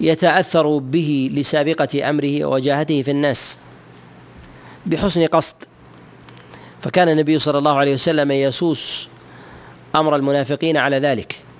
[0.00, 3.58] يتأثر به لسابقة أمره ووجاهته في الناس
[4.86, 5.56] بحسن قصد.
[6.82, 9.08] فكان النبي صلى الله عليه وسلم يسوس
[9.96, 11.51] أمر المنافقين على ذلك.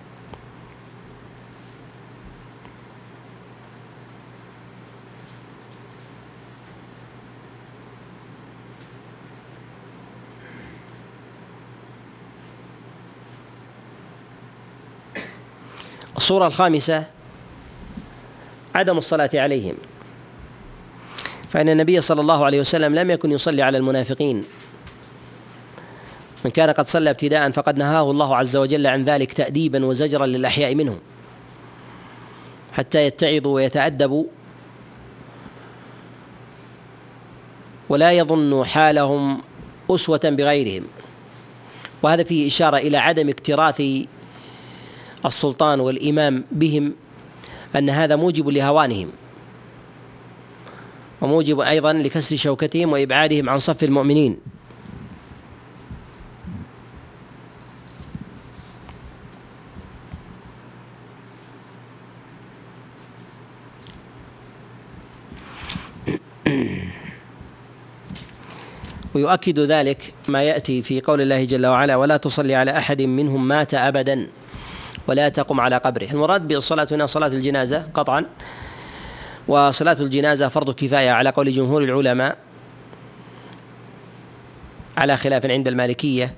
[16.22, 17.04] الصورة الخامسة
[18.74, 19.74] عدم الصلاة عليهم.
[21.50, 24.44] فإن النبي صلى الله عليه وسلم لم يكن يصلي على المنافقين.
[26.44, 30.74] من كان قد صلى ابتداء فقد نهاه الله عز وجل عن ذلك تأديبا وزجرا للأحياء
[30.74, 30.98] منهم
[32.72, 34.24] حتى يتعظوا ويتأدبوا.
[37.88, 39.42] ولا يظن حالهم
[39.90, 40.84] أسوة بغيرهم.
[42.02, 43.82] وهذا فيه إشارة إلى عدم اكتراث
[45.26, 46.94] السلطان والإمام بهم
[47.76, 49.08] أن هذا موجب لهوانهم
[51.20, 54.38] وموجب أيضا لكسر شوكتهم وإبعادهم عن صف المؤمنين.
[69.14, 73.74] ويؤكد ذلك ما يأتي في قول الله جل وعلا ولا تصلي على أحد منهم مات
[73.74, 74.28] ابدا.
[75.06, 76.08] ولا تقم على قبره.
[76.12, 78.24] المراد بالصلاه هنا صلاة الجنازة قطعا
[79.48, 82.38] وصلاة الجنازة فرض كفاية على قول جمهور العلماء
[84.96, 86.34] على خلاف عند المالكية.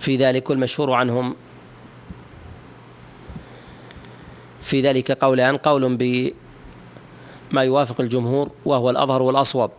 [0.00, 1.34] في ذلك والمشهور عنهم
[4.62, 9.70] في ذلك قولان قول بما يوافق الجمهور وهو الأظهر والأصوب.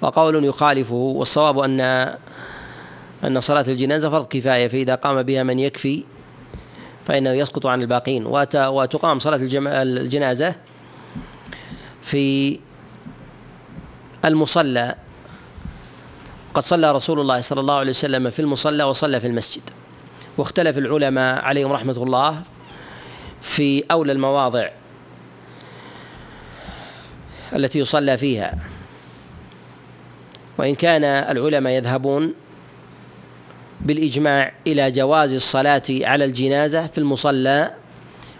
[0.00, 2.14] وقول يخالفه والصواب أن
[3.24, 6.04] أن صلاة الجنازة فرض كفاية فإذا قام بها من يكفي
[7.06, 8.26] فإنه يسقط عن الباقين.
[8.26, 10.54] وتقام صلاة الجنازة
[12.02, 12.58] في
[14.24, 14.94] المصلى.
[16.54, 19.62] قد صلى رسول الله صلى الله عليه وسلم في المصلى وصلى في المسجد.
[20.38, 22.42] واختلف العلماء عليهم رحمة الله
[23.42, 24.68] في أولى المواضع
[27.52, 28.58] التي يصلى فيها.
[30.58, 32.34] وإن كان العلماء يذهبون
[33.80, 37.70] بالإجماع إلى جواز الصلاة على الجنازة في المصلى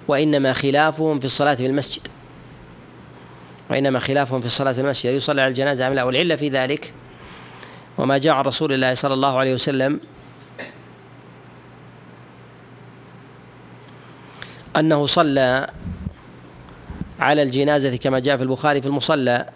[0.09, 2.09] وإنما خلافهم في الصلاة في المسجد.
[3.71, 6.93] وإنما خلافهم في الصلاة في المسجد يصلى على الجنازة أم لا؟ والعلة في ذلك.
[7.99, 10.01] وما جاء عن رسول الله صلى الله عليه وسلم
[14.77, 15.71] أنه صلى
[17.21, 19.47] على الجنازة كما جاء في البخاري في المصلى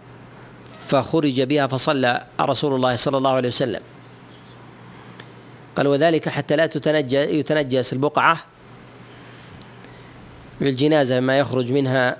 [0.88, 3.80] فخرج بها فصلى رسول الله صلى الله عليه وسلم.
[5.76, 6.70] قال وذلك حتى لا
[7.12, 8.38] يتنجس البقعة
[10.60, 12.16] بالجنازة ما يخرج منها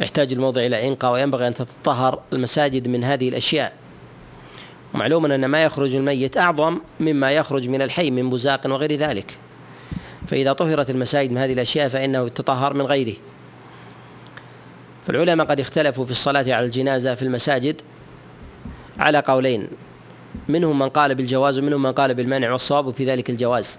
[0.00, 3.72] يحتاج الموضع إلى إنقاء وينبغي أن تتطهر المساجد من هذه الأشياء.
[4.94, 9.38] ومعلوم أن ما يخرج الميت أعظم مما يخرج من الحي من بزاق وغير ذلك.
[10.26, 13.14] فإذا طهرت المساجد من هذه الأشياء فإنه يتطهر من غيره.
[15.06, 17.80] فالعلماء قد اختلفوا في الصلاة على الجنازة في المساجد
[18.98, 19.68] على قولين.
[20.48, 23.78] منهم من قال بالجواز ومنهم من قال بالمنع والصواب في ذلك الجواز.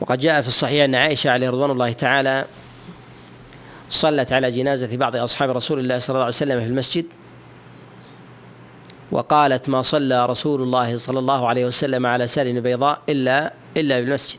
[0.00, 2.44] وقد جاء في الصحيح أن عائشة عليه رضوان الله تعالى
[3.90, 7.04] صلت على جنازة بعض أصحاب رسول الله صلى الله عليه وسلم في المسجد
[9.12, 14.38] وقالت ما صلى رسول الله صلى الله عليه وسلم على سال بيضاء إلا إلا بالمسجد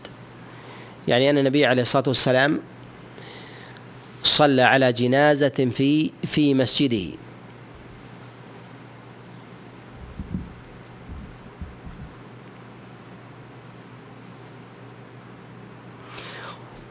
[1.07, 2.59] يعني أن النبي عليه الصلاة والسلام
[4.23, 7.11] صلى على جنازة في في مسجده.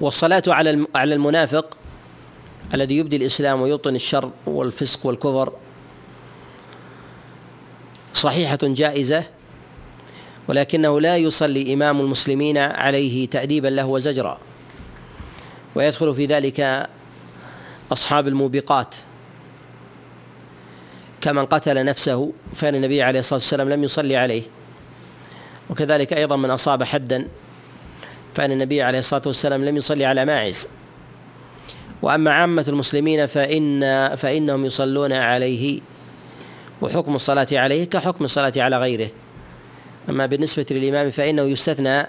[0.01, 1.79] والصلاة على على المنافق
[2.75, 5.53] الذي يبدي الإسلام ويبطن الشر والفسق والكفر
[8.15, 9.25] صحيحة جائزة
[10.49, 14.39] ولكنه لا يصلي إمام المسلمين عليه تأديبا له وزجرا.
[15.75, 16.89] ويدخل في ذلك
[17.93, 18.95] أصحاب الموبقات.
[21.21, 24.43] كمن قتل نفسه فإن النبي عليه الصلاة والسلام لم يصلي عليه.
[25.71, 27.29] وكذلك أيضا من أصاب حدا
[28.41, 30.69] فإن النبي عليه الصلاة والسلام لم يصلي على ماعز.
[32.03, 33.81] وأما عامة المسلمين فإن
[34.17, 35.81] فإنهم يصلون عليه
[36.83, 39.09] وحكم الصلاة عليه كحكم الصلاة على غيره.
[40.09, 42.07] أما بالنسبة للإمام فإنه يستثنى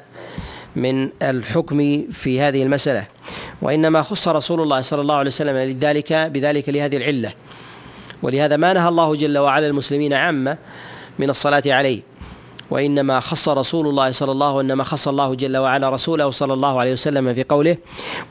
[0.76, 3.08] من الحكم في هذه المسألة.
[3.62, 7.34] وإنما خص رسول الله صلى الله عليه وسلم لذلك بذلك لهذه العلة.
[8.24, 10.58] ولهذا ما نهى الله جل وعلا المسلمين عامة
[11.20, 12.10] من الصلاة عليه.
[12.72, 16.93] وإنما خص رسول الله صلى الله وإنما خص الله جل وعلا رسوله صلى الله عليه
[16.93, 17.77] وسلم في قوله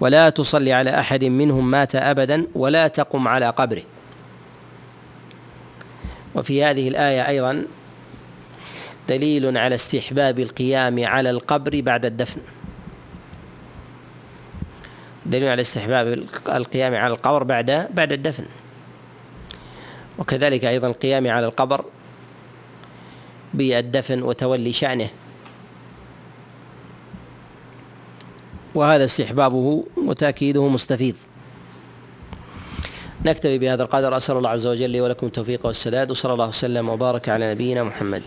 [0.01, 3.83] ولا تصلي على أحد منهم مات أبدا ولا تقم على قبره.
[6.35, 7.65] وفي هذه الآية أيضا
[9.09, 12.41] دليل على استحباب القيام على القبر بعد الدفن.
[15.27, 18.45] دليل على استحباب القيام على القبر بعد بعد الدفن.
[20.19, 21.85] وكذلك أيضا القيام على القبر
[23.55, 25.11] بالدفن وتولي شأنه.
[28.75, 31.17] وهذا استحبابه وتأكيده مستفيض.
[33.25, 34.17] نكتفي بهذا القدر.
[34.17, 36.11] أسأل الله عز وجل لي ولكم التوفيق والسداد.
[36.11, 38.23] وصلى الله وسلم وبارك على نبينا محمد.